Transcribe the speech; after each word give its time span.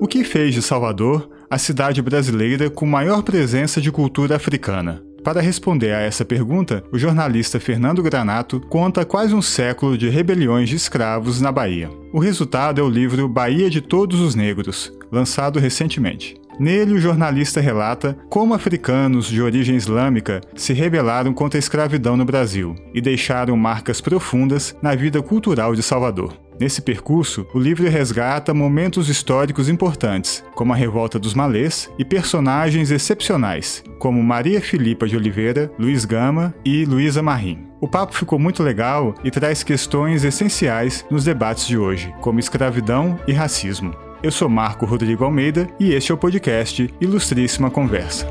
O 0.00 0.06
que 0.06 0.24
fez 0.24 0.54
de 0.54 0.62
Salvador 0.62 1.28
a 1.50 1.58
cidade 1.58 2.00
brasileira 2.00 2.70
com 2.70 2.86
maior 2.86 3.22
presença 3.22 3.80
de 3.80 3.90
cultura 3.90 4.36
africana? 4.36 5.02
Para 5.24 5.42
responder 5.42 5.92
a 5.92 6.00
essa 6.00 6.24
pergunta, 6.24 6.82
o 6.92 6.98
jornalista 6.98 7.60
Fernando 7.60 8.02
Granato 8.02 8.60
conta 8.60 9.04
quase 9.04 9.34
um 9.34 9.42
século 9.42 9.98
de 9.98 10.08
rebeliões 10.08 10.68
de 10.68 10.76
escravos 10.76 11.40
na 11.40 11.52
Bahia. 11.52 11.90
O 12.12 12.18
resultado 12.18 12.80
é 12.80 12.84
o 12.84 12.88
livro 12.88 13.28
Bahia 13.28 13.68
de 13.68 13.80
Todos 13.80 14.20
os 14.20 14.34
Negros, 14.34 14.92
lançado 15.10 15.58
recentemente. 15.58 16.37
Nele, 16.58 16.94
o 16.94 16.98
jornalista 16.98 17.60
relata 17.60 18.18
como 18.28 18.52
africanos 18.52 19.26
de 19.26 19.40
origem 19.40 19.76
islâmica 19.76 20.40
se 20.56 20.72
rebelaram 20.72 21.32
contra 21.32 21.56
a 21.56 21.60
escravidão 21.60 22.16
no 22.16 22.24
Brasil 22.24 22.74
e 22.92 23.00
deixaram 23.00 23.56
marcas 23.56 24.00
profundas 24.00 24.76
na 24.82 24.94
vida 24.94 25.22
cultural 25.22 25.74
de 25.74 25.82
Salvador. 25.82 26.36
Nesse 26.58 26.82
percurso, 26.82 27.46
o 27.54 27.60
livro 27.60 27.88
resgata 27.88 28.52
momentos 28.52 29.08
históricos 29.08 29.68
importantes, 29.68 30.44
como 30.56 30.72
a 30.72 30.76
Revolta 30.76 31.16
dos 31.16 31.32
Malês, 31.32 31.88
e 31.96 32.04
personagens 32.04 32.90
excepcionais, 32.90 33.84
como 34.00 34.20
Maria 34.20 34.60
Filipa 34.60 35.06
de 35.06 35.16
Oliveira, 35.16 35.70
Luiz 35.78 36.04
Gama 36.04 36.52
e 36.64 36.84
Luísa 36.84 37.22
Marim. 37.22 37.68
O 37.80 37.86
papo 37.86 38.12
ficou 38.12 38.40
muito 38.40 38.64
legal 38.64 39.14
e 39.22 39.30
traz 39.30 39.62
questões 39.62 40.24
essenciais 40.24 41.06
nos 41.08 41.22
debates 41.22 41.64
de 41.64 41.78
hoje, 41.78 42.12
como 42.20 42.40
escravidão 42.40 43.16
e 43.28 43.32
racismo. 43.32 44.07
Eu 44.20 44.32
sou 44.32 44.48
Marco 44.48 44.84
Rodrigo 44.84 45.24
Almeida 45.24 45.68
e 45.78 45.92
este 45.92 46.10
é 46.10 46.14
o 46.14 46.18
podcast 46.18 46.92
Ilustríssima 47.00 47.70
Conversa. 47.70 48.26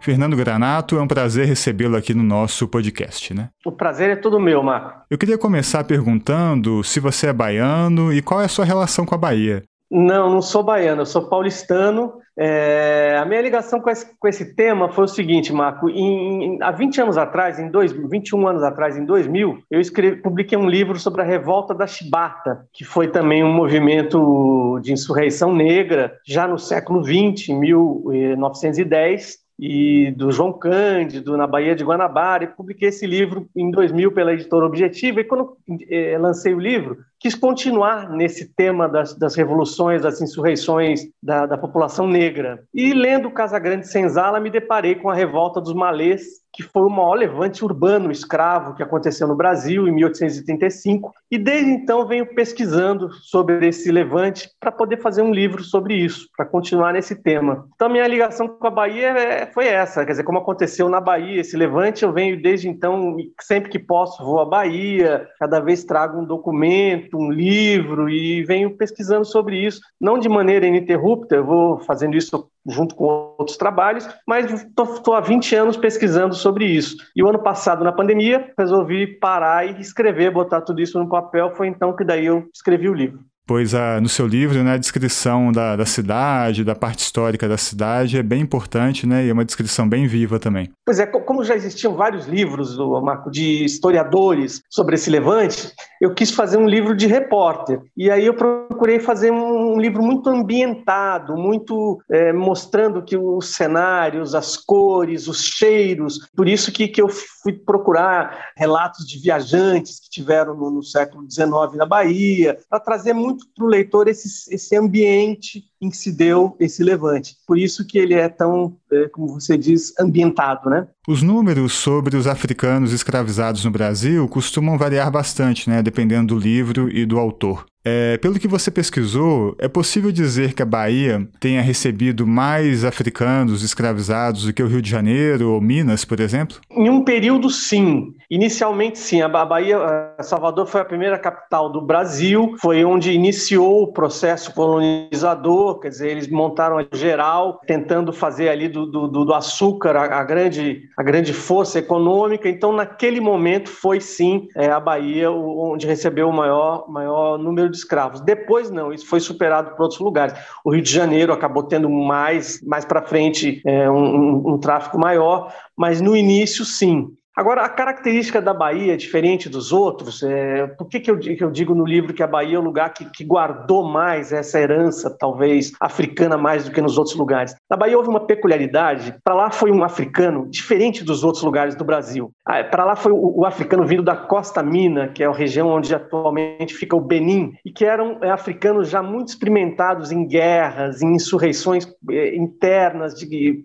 Fernando 0.00 0.36
Granato, 0.36 0.96
é 0.96 1.02
um 1.02 1.08
prazer 1.08 1.46
recebê-lo 1.46 1.96
aqui 1.96 2.14
no 2.14 2.22
nosso 2.22 2.68
podcast, 2.68 3.34
né? 3.34 3.50
O 3.66 3.72
prazer 3.72 4.10
é 4.10 4.16
todo 4.16 4.38
meu, 4.38 4.62
Marco. 4.62 5.02
Eu 5.10 5.18
queria 5.18 5.36
começar 5.36 5.82
perguntando 5.82 6.84
se 6.84 7.00
você 7.00 7.26
é 7.26 7.32
baiano 7.32 8.12
e 8.12 8.22
qual 8.22 8.40
é 8.40 8.44
a 8.44 8.48
sua 8.48 8.64
relação 8.64 9.04
com 9.04 9.14
a 9.14 9.18
Bahia. 9.18 9.62
Não, 9.90 10.30
não 10.30 10.40
sou 10.40 10.62
baiano, 10.62 11.02
eu 11.02 11.06
sou 11.06 11.28
paulistano. 11.28 12.12
É, 12.38 13.18
a 13.20 13.24
minha 13.24 13.42
ligação 13.42 13.80
com 13.80 13.90
esse, 13.90 14.06
com 14.18 14.28
esse, 14.28 14.54
tema 14.54 14.88
foi 14.92 15.04
o 15.04 15.08
seguinte, 15.08 15.52
Marco. 15.52 15.90
Em, 15.90 16.62
há 16.62 16.70
20 16.70 17.00
anos 17.00 17.18
atrás, 17.18 17.58
em 17.58 17.68
dois, 17.68 17.92
21 17.92 18.46
anos 18.46 18.62
atrás, 18.62 18.96
em 18.96 19.04
2000, 19.04 19.58
eu 19.68 19.80
escrevi, 19.80 20.22
publiquei 20.22 20.56
um 20.56 20.68
livro 20.68 20.96
sobre 20.98 21.22
a 21.22 21.24
revolta 21.24 21.74
da 21.74 21.88
Chibata, 21.88 22.64
que 22.72 22.84
foi 22.84 23.08
também 23.08 23.42
um 23.42 23.52
movimento 23.52 24.78
de 24.80 24.92
insurreição 24.92 25.52
negra, 25.52 26.16
já 26.24 26.46
no 26.46 26.56
século 26.56 27.02
XX, 27.02 27.48
em 27.48 27.58
1910 27.58 29.40
e 29.58 30.12
do 30.12 30.32
João 30.32 30.52
Cândido, 30.52 31.36
na 31.36 31.46
Bahia 31.46 31.74
de 31.74 31.84
Guanabara, 31.84 32.44
e 32.44 32.46
publiquei 32.46 32.88
esse 32.88 33.06
livro 33.06 33.46
em 33.54 33.70
2000 33.70 34.12
pela 34.12 34.32
editora 34.32 34.64
Objetiva, 34.64 35.20
e 35.20 35.24
quando 35.24 35.58
eh, 35.90 36.16
lancei 36.16 36.54
o 36.54 36.58
livro, 36.58 36.96
quis 37.20 37.34
continuar 37.34 38.08
nesse 38.08 38.46
tema 38.54 38.88
das, 38.88 39.14
das 39.14 39.34
revoluções, 39.34 40.00
das 40.00 40.22
insurreições 40.22 41.02
da, 41.22 41.44
da 41.44 41.58
população 41.58 42.06
negra. 42.06 42.64
E 42.74 42.94
lendo 42.94 43.30
Casagrande 43.30 43.86
Senzala, 43.86 44.40
me 44.40 44.50
deparei 44.50 44.94
com 44.94 45.10
a 45.10 45.14
revolta 45.14 45.60
dos 45.60 45.74
malês, 45.74 46.40
que 46.52 46.62
foi 46.62 46.82
o 46.82 46.90
maior 46.90 47.14
levante 47.14 47.64
urbano 47.64 48.10
escravo 48.10 48.74
que 48.74 48.82
aconteceu 48.82 49.28
no 49.28 49.36
Brasil 49.36 49.86
em 49.86 49.92
1835, 49.92 51.12
e 51.30 51.38
desde 51.38 51.70
então 51.70 52.06
venho 52.06 52.26
pesquisando 52.34 53.12
sobre 53.12 53.68
esse 53.68 53.92
levante 53.92 54.50
para 54.58 54.72
poder 54.72 55.00
fazer 55.00 55.22
um 55.22 55.32
livro 55.32 55.62
sobre 55.62 55.94
isso, 55.94 56.28
para 56.36 56.44
continuar 56.44 56.92
nesse 56.92 57.14
tema. 57.14 57.66
Então, 57.74 57.88
minha 57.88 58.06
ligação 58.06 58.48
com 58.48 58.66
a 58.66 58.70
Bahia 58.70 59.08
é, 59.08 59.46
foi 59.46 59.66
essa, 59.68 60.04
quer 60.04 60.12
dizer, 60.12 60.24
como 60.24 60.38
aconteceu 60.38 60.88
na 60.88 61.00
Bahia 61.00 61.40
esse 61.40 61.56
levante, 61.56 62.02
eu 62.02 62.12
venho 62.12 62.40
desde 62.40 62.68
então, 62.68 63.16
sempre 63.40 63.70
que 63.70 63.78
posso, 63.78 64.24
vou 64.24 64.40
à 64.40 64.44
Bahia, 64.44 65.28
cada 65.38 65.60
vez 65.60 65.84
trago 65.84 66.20
um 66.20 66.24
documento, 66.24 67.09
um 67.16 67.30
livro 67.30 68.08
e 68.08 68.42
venho 68.44 68.76
pesquisando 68.76 69.24
sobre 69.24 69.64
isso, 69.64 69.80
não 70.00 70.18
de 70.18 70.28
maneira 70.28 70.66
ininterrupta, 70.66 71.36
eu 71.36 71.44
vou 71.44 71.78
fazendo 71.78 72.16
isso 72.16 72.50
junto 72.66 72.94
com 72.94 73.34
outros 73.38 73.56
trabalhos, 73.56 74.08
mas 74.26 74.50
estou 74.52 75.14
há 75.14 75.20
20 75.20 75.54
anos 75.54 75.76
pesquisando 75.76 76.34
sobre 76.34 76.66
isso. 76.66 76.96
E 77.14 77.22
o 77.22 77.28
ano 77.28 77.38
passado, 77.38 77.84
na 77.84 77.92
pandemia, 77.92 78.52
resolvi 78.58 79.06
parar 79.06 79.66
e 79.66 79.80
escrever, 79.80 80.30
botar 80.30 80.60
tudo 80.60 80.80
isso 80.80 80.98
no 80.98 81.08
papel. 81.08 81.54
Foi 81.54 81.66
então 81.66 81.94
que 81.94 82.04
daí 82.04 82.26
eu 82.26 82.48
escrevi 82.52 82.88
o 82.88 82.94
livro 82.94 83.29
pois 83.50 83.74
a, 83.74 84.00
no 84.00 84.08
seu 84.08 84.28
livro, 84.28 84.62
né, 84.62 84.74
a 84.74 84.76
descrição 84.76 85.50
da, 85.50 85.74
da 85.74 85.84
cidade, 85.84 86.62
da 86.62 86.76
parte 86.76 87.00
histórica 87.00 87.48
da 87.48 87.58
cidade 87.58 88.16
é 88.16 88.22
bem 88.22 88.42
importante, 88.42 89.08
né, 89.08 89.26
e 89.26 89.28
é 89.28 89.32
uma 89.32 89.44
descrição 89.44 89.88
bem 89.88 90.06
viva 90.06 90.38
também. 90.38 90.70
Pois 90.86 91.00
é, 91.00 91.06
como 91.06 91.42
já 91.42 91.56
existiam 91.56 91.96
vários 91.96 92.28
livros, 92.28 92.78
Marco, 93.02 93.28
de 93.28 93.64
historiadores 93.64 94.62
sobre 94.70 94.94
esse 94.94 95.10
levante, 95.10 95.72
eu 96.00 96.14
quis 96.14 96.30
fazer 96.30 96.58
um 96.58 96.66
livro 96.66 96.96
de 96.96 97.08
repórter. 97.08 97.80
E 97.96 98.10
aí 98.10 98.24
eu 98.24 98.34
procurei 98.34 99.00
fazer 99.00 99.32
um, 99.32 99.74
um 99.74 99.80
livro 99.80 100.02
muito 100.02 100.30
ambientado, 100.30 101.36
muito 101.36 102.00
é, 102.08 102.32
mostrando 102.32 103.02
que 103.02 103.16
os 103.16 103.54
cenários, 103.54 104.34
as 104.34 104.56
cores, 104.56 105.28
os 105.28 105.42
cheiros. 105.42 106.20
Por 106.36 106.48
isso 106.48 106.72
que, 106.72 106.88
que 106.88 107.02
eu 107.02 107.08
fui 107.42 107.52
procurar 107.52 108.50
relatos 108.56 109.06
de 109.06 109.18
viajantes 109.18 110.00
que 110.00 110.08
tiveram 110.08 110.54
no, 110.54 110.70
no 110.70 110.82
século 110.82 111.28
XIX 111.30 111.76
na 111.76 111.86
Bahia, 111.86 112.58
para 112.68 112.80
trazer 112.80 113.12
muito 113.12 113.39
muito 113.40 113.46
para 113.54 113.64
o 113.64 113.68
leitor 113.68 114.08
esse, 114.08 114.54
esse 114.54 114.76
ambiente 114.76 115.64
em 115.80 115.88
que 115.88 115.96
se 115.96 116.12
deu 116.12 116.56
esse 116.60 116.82
levante. 116.82 117.34
Por 117.46 117.58
isso 117.58 117.86
que 117.86 117.98
ele 117.98 118.14
é 118.14 118.28
tão, 118.28 118.76
é, 118.92 119.08
como 119.08 119.28
você 119.28 119.56
diz, 119.56 119.92
ambientado, 119.98 120.68
né? 120.68 120.86
Os 121.08 121.22
números 121.22 121.72
sobre 121.72 122.16
os 122.16 122.26
africanos 122.26 122.92
escravizados 122.92 123.64
no 123.64 123.70
Brasil 123.70 124.28
costumam 124.28 124.76
variar 124.76 125.10
bastante, 125.10 125.68
né, 125.70 125.82
dependendo 125.82 126.34
do 126.34 126.40
livro 126.40 126.94
e 126.94 127.06
do 127.06 127.18
autor. 127.18 127.64
É, 127.84 128.18
pelo 128.18 128.38
que 128.38 128.46
você 128.46 128.70
pesquisou, 128.70 129.56
é 129.58 129.66
possível 129.66 130.12
dizer 130.12 130.52
que 130.52 130.62
a 130.62 130.66
Bahia 130.66 131.26
tenha 131.38 131.62
recebido 131.62 132.26
mais 132.26 132.84
africanos 132.84 133.62
escravizados 133.62 134.44
do 134.44 134.52
que 134.52 134.62
o 134.62 134.66
Rio 134.66 134.82
de 134.82 134.90
Janeiro 134.90 135.52
ou 135.52 135.60
Minas, 135.60 136.04
por 136.04 136.20
exemplo? 136.20 136.58
Em 136.70 136.90
um 136.90 137.02
período, 137.02 137.48
sim. 137.48 138.14
Inicialmente, 138.30 138.98
sim. 138.98 139.22
A 139.22 139.28
Bahia, 139.28 139.78
Salvador 140.20 140.66
foi 140.66 140.82
a 140.82 140.84
primeira 140.84 141.18
capital 141.18 141.72
do 141.72 141.80
Brasil, 141.80 142.54
foi 142.60 142.84
onde 142.84 143.12
iniciou 143.12 143.84
o 143.84 143.92
processo 143.92 144.52
colonizador, 144.54 145.80
quer 145.80 145.88
dizer, 145.88 146.10
eles 146.10 146.28
montaram 146.28 146.78
a 146.78 146.86
geral, 146.92 147.60
tentando 147.66 148.12
fazer 148.12 148.50
ali 148.50 148.68
do, 148.68 148.86
do, 148.86 149.08
do 149.08 149.34
açúcar 149.34 149.96
a, 149.96 150.20
a, 150.20 150.24
grande, 150.24 150.82
a 150.98 151.02
grande 151.02 151.32
força 151.32 151.78
econômica. 151.78 152.48
Então, 152.48 152.72
naquele 152.72 153.20
momento, 153.20 153.70
foi 153.70 154.00
sim 154.00 154.48
é, 154.54 154.68
a 154.68 154.78
Bahia 154.78 155.30
onde 155.30 155.86
recebeu 155.86 156.28
o 156.28 156.32
maior, 156.32 156.86
maior 156.88 157.38
número 157.38 157.69
de 157.70 157.76
escravos. 157.76 158.20
Depois, 158.20 158.70
não, 158.70 158.92
isso 158.92 159.06
foi 159.06 159.20
superado 159.20 159.70
por 159.70 159.82
outros 159.82 160.00
lugares. 160.00 160.34
O 160.64 160.72
Rio 160.72 160.82
de 160.82 160.92
Janeiro 160.92 161.32
acabou 161.32 161.62
tendo 161.62 161.88
mais, 161.88 162.62
mais 162.62 162.84
para 162.84 163.02
frente 163.02 163.62
é, 163.64 163.90
um, 163.90 163.96
um, 163.96 164.54
um 164.54 164.58
tráfico 164.58 164.98
maior, 164.98 165.54
mas 165.76 166.00
no 166.00 166.16
início, 166.16 166.64
sim. 166.64 167.14
Agora, 167.34 167.62
a 167.62 167.68
característica 167.68 168.42
da 168.42 168.52
Bahia, 168.52 168.96
diferente 168.96 169.48
dos 169.48 169.72
outros, 169.72 170.22
é, 170.22 170.66
por 170.66 170.88
que, 170.88 170.98
que, 170.98 171.10
eu, 171.10 171.18
que 171.18 171.42
eu 171.42 171.50
digo 171.50 171.74
no 171.74 171.86
livro 171.86 172.12
que 172.12 172.22
a 172.22 172.26
Bahia 172.26 172.56
é 172.56 172.58
o 172.58 172.62
lugar 172.62 172.92
que, 172.92 173.04
que 173.04 173.24
guardou 173.24 173.84
mais 173.84 174.32
essa 174.32 174.58
herança, 174.58 175.08
talvez, 175.08 175.72
africana 175.80 176.36
mais 176.36 176.64
do 176.64 176.72
que 176.72 176.80
nos 176.80 176.98
outros 176.98 177.16
lugares? 177.16 177.54
Na 177.70 177.76
Bahia 177.76 177.96
houve 177.96 178.08
uma 178.08 178.26
peculiaridade, 178.26 179.14
para 179.22 179.34
lá 179.34 179.50
foi 179.50 179.70
um 179.70 179.84
africano 179.84 180.48
diferente 180.50 181.04
dos 181.04 181.22
outros 181.22 181.44
lugares 181.44 181.76
do 181.76 181.84
Brasil. 181.84 182.32
Ah, 182.44 182.64
para 182.64 182.84
lá 182.84 182.96
foi 182.96 183.12
o, 183.12 183.40
o, 183.40 183.46
africano 183.46 183.86
vindo 183.86 184.02
da 184.02 184.16
Costa 184.16 184.62
Mina, 184.62 185.08
que 185.08 185.22
é 185.22 185.26
a 185.26 185.32
região 185.32 185.68
onde 185.68 185.94
atualmente 185.94 186.74
fica 186.74 186.96
o 186.96 187.00
Benin, 187.00 187.52
e 187.64 187.70
que 187.70 187.84
eram 187.84 188.18
é, 188.22 188.30
africanos 188.30 188.90
já 188.90 189.02
muito 189.02 189.28
experimentados 189.28 190.10
em 190.10 190.26
guerras, 190.26 191.00
em 191.00 191.14
insurreições 191.14 191.86
é, 192.10 192.34
internas, 192.34 193.14
de, 193.14 193.26
de 193.26 193.62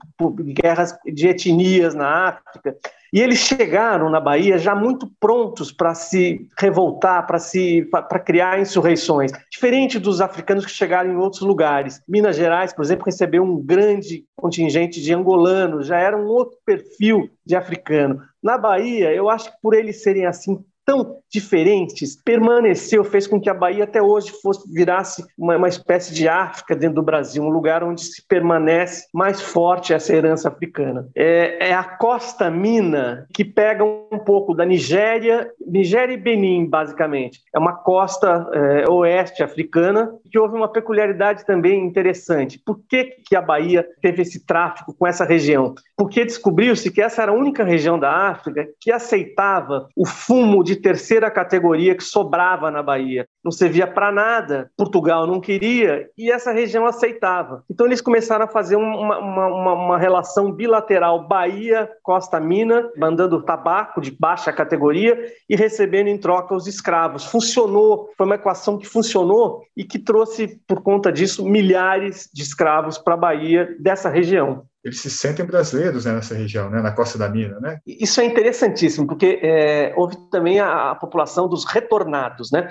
guerras 0.54 0.96
de 1.04 1.28
etnias 1.28 1.96
na 1.96 2.28
África. 2.30 2.76
E 3.16 3.22
eles 3.22 3.40
chegaram 3.40 4.10
na 4.10 4.20
Bahia 4.20 4.58
já 4.58 4.76
muito 4.76 5.10
prontos 5.22 5.72
para 5.72 5.96
se 5.96 6.50
revoltar, 6.60 7.26
para 7.26 7.40
se 7.40 7.88
para 7.90 8.20
criar 8.20 8.60
insurreições, 8.60 9.32
diferente 9.50 9.98
dos 9.98 10.20
africanos 10.20 10.66
que 10.66 10.72
chegaram 10.72 11.14
em 11.14 11.16
outros 11.16 11.42
lugares. 11.42 12.02
Minas 12.06 12.36
Gerais, 12.36 12.74
por 12.74 12.84
exemplo, 12.84 13.06
recebeu 13.06 13.42
um 13.42 13.58
grande 13.58 14.26
contingente 14.36 15.02
de 15.02 15.14
angolanos, 15.14 15.88
já 15.88 15.98
era 15.98 16.18
um 16.18 16.26
outro 16.26 16.58
perfil 16.66 17.30
de 17.46 17.56
africano. 17.56 18.22
Na 18.44 18.58
Bahia, 18.58 19.14
eu 19.14 19.30
acho 19.30 19.50
que 19.50 19.62
por 19.62 19.74
eles 19.74 20.04
serem 20.04 20.26
assim 20.26 20.62
tão 20.86 21.18
diferentes, 21.30 22.16
permaneceu, 22.16 23.04
fez 23.04 23.28
com 23.28 23.42
que 23.42 23.50
a 23.50 23.54
Bahia 23.54 23.84
até 23.84 24.02
hoje 24.02 24.32
fosse 24.42 24.72
virasse 24.72 25.26
uma, 25.38 25.58
uma 25.58 25.68
espécie 25.68 26.14
de 26.14 26.30
África 26.30 26.76
dentro 26.76 26.96
do 26.96 27.04
Brasil, 27.04 27.44
um 27.44 27.50
lugar 27.50 27.84
onde 27.84 28.02
se 28.02 28.26
permanece 28.26 29.08
mais 29.14 29.42
forte 29.42 29.94
essa 29.94 30.14
herança 30.14 30.48
africana. 30.48 31.08
É, 31.16 31.70
é 31.70 31.74
a 31.74 31.84
Costa 31.84 32.50
Mina 32.50 33.28
que 33.34 33.44
pega 33.44 33.84
um 33.84 34.20
pouco 34.20 34.54
da 34.54 34.66
Nigéria, 34.66 35.50
Nigéria 35.66 36.14
e 36.14 36.18
Benin, 36.18 36.70
basicamente. 36.70 37.42
É 37.54 37.60
uma 37.60 37.74
costa 37.74 38.48
é, 38.54 38.90
oeste 38.90 39.44
africana 39.44 40.12
que 40.32 40.38
houve 40.38 40.56
uma 40.56 40.72
peculiaridade 40.72 41.46
também 41.46 41.84
interessante. 41.84 42.60
Por 42.64 42.80
que, 42.88 43.06
que 43.26 43.36
a 43.36 43.42
Bahia 43.42 43.86
teve 44.02 44.22
esse 44.22 44.46
tráfico 44.46 44.94
com 44.94 45.08
essa 45.08 45.26
região? 45.26 45.74
Porque 45.98 46.24
descobriu-se 46.24 46.92
que 46.92 47.02
essa 47.02 47.24
era 47.24 47.32
a 47.32 47.36
única 47.36 47.64
região 47.64 47.98
da 47.98 48.30
África 48.30 48.68
que 48.80 48.92
aceitava 48.92 49.88
o 49.96 50.06
fumo 50.06 50.64
de 50.64 50.75
terceira 50.76 51.30
categoria 51.30 51.96
que 51.96 52.04
sobrava 52.04 52.72
na 52.72 52.82
Bahia. 52.82 53.28
Não 53.44 53.52
servia 53.52 53.88
para 53.88 54.12
nada, 54.12 54.72
Portugal 54.78 55.28
não 55.28 55.40
queria 55.40 56.10
e 56.18 56.32
essa 56.32 56.52
região 56.52 56.86
aceitava. 56.86 57.64
Então 57.70 57.86
eles 57.86 58.02
começaram 58.02 58.46
a 58.46 58.48
fazer 58.48 58.76
uma, 58.76 59.20
uma, 59.20 59.48
uma, 59.48 59.74
uma 59.74 59.98
relação 59.98 60.52
bilateral 60.52 61.28
Bahia-Costa 61.28 62.40
Mina, 62.40 62.90
mandando 62.98 63.42
tabaco 63.42 64.02
de 64.02 64.12
baixa 64.12 64.52
categoria 64.52 65.18
e 65.50 65.56
recebendo 65.56 66.08
em 66.08 66.18
troca 66.18 66.56
os 66.56 66.68
escravos. 66.68 67.26
Funcionou, 67.26 68.10
foi 68.18 68.26
uma 68.26 68.36
equação 68.36 68.78
que 68.78 68.88
funcionou 68.88 69.62
e 69.76 69.84
que 69.84 70.00
trouxe, 70.00 70.60
por 70.68 70.82
conta 70.82 71.12
disso, 71.12 71.46
milhares 71.46 72.30
de 72.34 72.42
escravos 72.42 72.98
para 72.98 73.14
a 73.14 73.18
Bahia 73.18 73.76
dessa 73.80 74.10
região 74.10 74.66
eles 74.86 75.02
se 75.02 75.10
sentem 75.10 75.44
brasileiros 75.44 76.06
né, 76.06 76.14
nessa 76.14 76.36
região, 76.36 76.70
né, 76.70 76.80
na 76.80 76.92
Costa 76.92 77.18
da 77.18 77.28
Mina, 77.28 77.60
né? 77.60 77.80
Isso 77.88 78.22
é 78.22 78.26
interessantíssimo, 78.26 79.08
porque 79.08 79.40
é, 79.42 79.92
houve 79.98 80.16
também 80.30 80.60
a, 80.60 80.92
a, 80.92 80.96
população 80.96 81.50
dos 81.50 81.66
retornados, 81.66 82.52
né? 82.52 82.68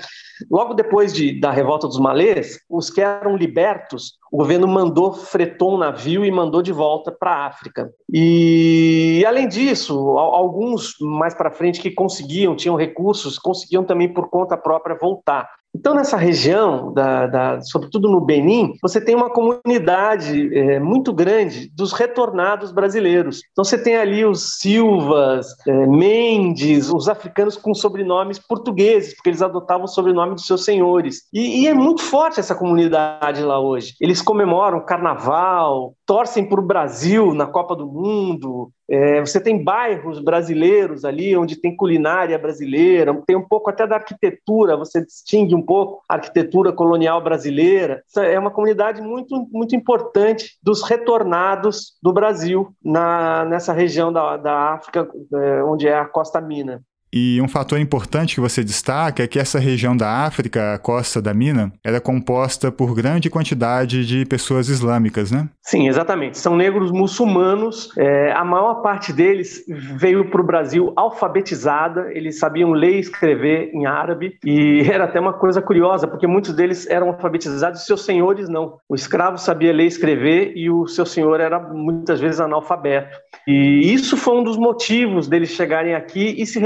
Logo 0.49 0.75
depois 0.75 1.13
de, 1.13 1.41
da 1.41 1.51
revolta 1.51 1.89
dos 1.89 1.99
malês, 1.99 2.61
os 2.71 2.89
que 2.89 3.01
eram 3.01 3.37
libertos, 3.37 4.13
o 4.35 4.39
governo 4.39 4.67
mandou, 4.67 5.13
fretou 5.13 5.77
um 5.77 5.79
navio 5.79 6.25
e 6.25 6.31
mandou 6.31 6.61
de 6.61 6.73
volta 6.73 7.13
para 7.13 7.31
a 7.31 7.47
África. 7.47 7.93
E, 8.13 9.25
além 9.25 9.47
disso, 9.47 9.97
alguns 10.19 10.97
mais 11.01 11.35
para 11.35 11.53
frente 11.53 11.81
que 11.81 11.93
conseguiam, 11.93 12.57
tinham 12.57 12.75
recursos, 12.75 13.39
conseguiam 13.39 13.85
também 13.85 14.13
por 14.13 14.29
conta 14.29 14.57
própria 14.57 14.99
voltar. 15.01 15.49
Então, 15.75 15.93
nessa 15.93 16.17
região, 16.17 16.93
da, 16.93 17.27
da, 17.27 17.61
sobretudo 17.61 18.09
no 18.09 18.21
Benin, 18.21 18.75
você 18.81 19.01
tem 19.01 19.17
uma 19.17 19.29
comunidade 19.29 20.57
é, 20.57 20.79
muito 20.79 21.13
grande 21.13 21.69
dos 21.75 21.93
retornados 21.93 22.71
brasileiros. 22.71 23.41
Então, 23.51 23.65
você 23.65 23.77
tem 23.77 23.97
ali 23.97 24.25
os 24.25 24.59
Silvas, 24.61 25.49
é, 25.67 25.87
Mendes, 25.87 26.89
os 26.93 27.09
africanos 27.09 27.57
com 27.57 27.75
sobrenomes 27.75 28.39
portugueses, 28.39 29.15
porque 29.15 29.31
eles 29.31 29.43
adotavam 29.43 29.87
o 29.87 29.89
sobrenome 29.89 30.37
dos 30.37 30.47
seus 30.47 30.65
senhores. 30.65 31.23
E, 31.33 31.63
e 31.63 31.67
é 31.67 31.75
muito 31.75 32.03
forte 32.03 32.39
essa 32.39 32.55
comunidade 32.55 33.43
lá 33.43 33.59
hoje. 33.59 33.95
Eles 34.01 34.23
comemoram 34.25 34.85
carnaval, 34.85 35.95
torcem 36.07 36.49
para 36.49 36.61
o 36.61 36.67
Brasil 36.67 37.35
na 37.35 37.47
Copa 37.47 37.77
do 37.77 37.87
Mundo, 37.87 38.71
é, 38.89 39.21
você 39.21 39.41
tem 39.41 39.63
bairros 39.63 40.21
brasileiros 40.21 41.05
ali, 41.05 41.37
onde 41.37 41.57
tem 41.57 41.75
culinária 41.75 42.39
brasileira, 42.39 43.19
tem 43.27 43.37
um 43.37 43.47
pouco 43.47 43.71
até 43.71 43.87
da 43.87 43.97
arquitetura, 43.97 44.77
você 44.77 45.05
distingue 45.05 45.55
um 45.55 45.63
pouco 45.63 46.03
a 46.09 46.15
arquitetura 46.15 46.73
colonial 46.73 47.23
brasileira. 47.23 48.03
É 48.17 48.39
uma 48.39 48.51
comunidade 48.51 49.01
muito, 49.01 49.49
muito 49.51 49.75
importante 49.75 50.59
dos 50.63 50.83
retornados 50.83 51.95
do 52.03 52.13
Brasil 52.13 52.75
na, 52.85 53.45
nessa 53.47 53.73
região 53.73 54.13
da, 54.13 54.37
da 54.37 54.75
África, 54.75 55.09
é, 55.33 55.63
onde 55.65 55.89
é 55.89 55.97
a 55.97 56.05
Costa 56.05 56.41
Mina. 56.41 56.83
E 57.17 57.41
um 57.41 57.47
fator 57.47 57.79
importante 57.79 58.35
que 58.35 58.41
você 58.41 58.65
destaca 58.65 59.23
é 59.23 59.29
que 59.29 59.39
essa 59.39 59.61
região 59.61 59.97
da 59.97 60.25
África, 60.27 60.75
a 60.75 60.79
costa 60.79 61.23
da 61.23 61.33
Mina, 61.33 61.73
era 61.85 62.01
composta 62.01 62.73
por 62.73 62.93
grande 62.93 63.31
quantidade 63.31 64.05
de 64.05 64.27
pessoas 64.27 64.69
islâmicas, 64.69 65.31
né? 65.31 65.49
Sim, 65.63 65.87
exatamente. 65.87 66.39
São 66.39 66.57
negros 66.57 66.91
muçulmanos. 66.91 67.97
É, 67.97 68.33
a 68.33 68.45
maior 68.45 68.83
parte 68.83 69.13
deles 69.13 69.65
veio 69.97 70.29
para 70.29 70.41
o 70.41 70.45
Brasil 70.45 70.93
alfabetizada. 70.97 72.09
Eles 72.11 72.41
sabiam 72.41 72.73
ler 72.73 72.97
e 72.97 72.99
escrever 72.99 73.71
em 73.73 73.87
árabe. 73.87 74.37
E 74.45 74.81
era 74.91 75.05
até 75.05 75.21
uma 75.21 75.35
coisa 75.35 75.63
curiosa, 75.63 76.09
porque 76.09 76.27
muitos 76.27 76.53
deles 76.53 76.85
eram 76.89 77.11
alfabetizados 77.11 77.83
e 77.83 77.87
seus 77.87 78.05
senhores 78.05 78.49
não. 78.49 78.79
O 78.89 78.95
escravo 78.97 79.39
sabia 79.39 79.73
ler 79.73 79.85
e 79.85 79.87
escrever 79.87 80.53
e 80.57 80.69
o 80.69 80.89
seu 80.89 81.07
senhor 81.07 81.39
era 81.39 81.61
muitas 81.61 82.19
vezes 82.19 82.41
analfabeto. 82.41 83.17
E 83.47 83.93
isso 83.95 84.17
foi 84.17 84.37
um 84.37 84.43
dos 84.43 84.57
motivos 84.57 85.29
deles 85.29 85.51
chegarem 85.51 85.95
aqui 85.95 86.35
e 86.37 86.45
se 86.45 86.59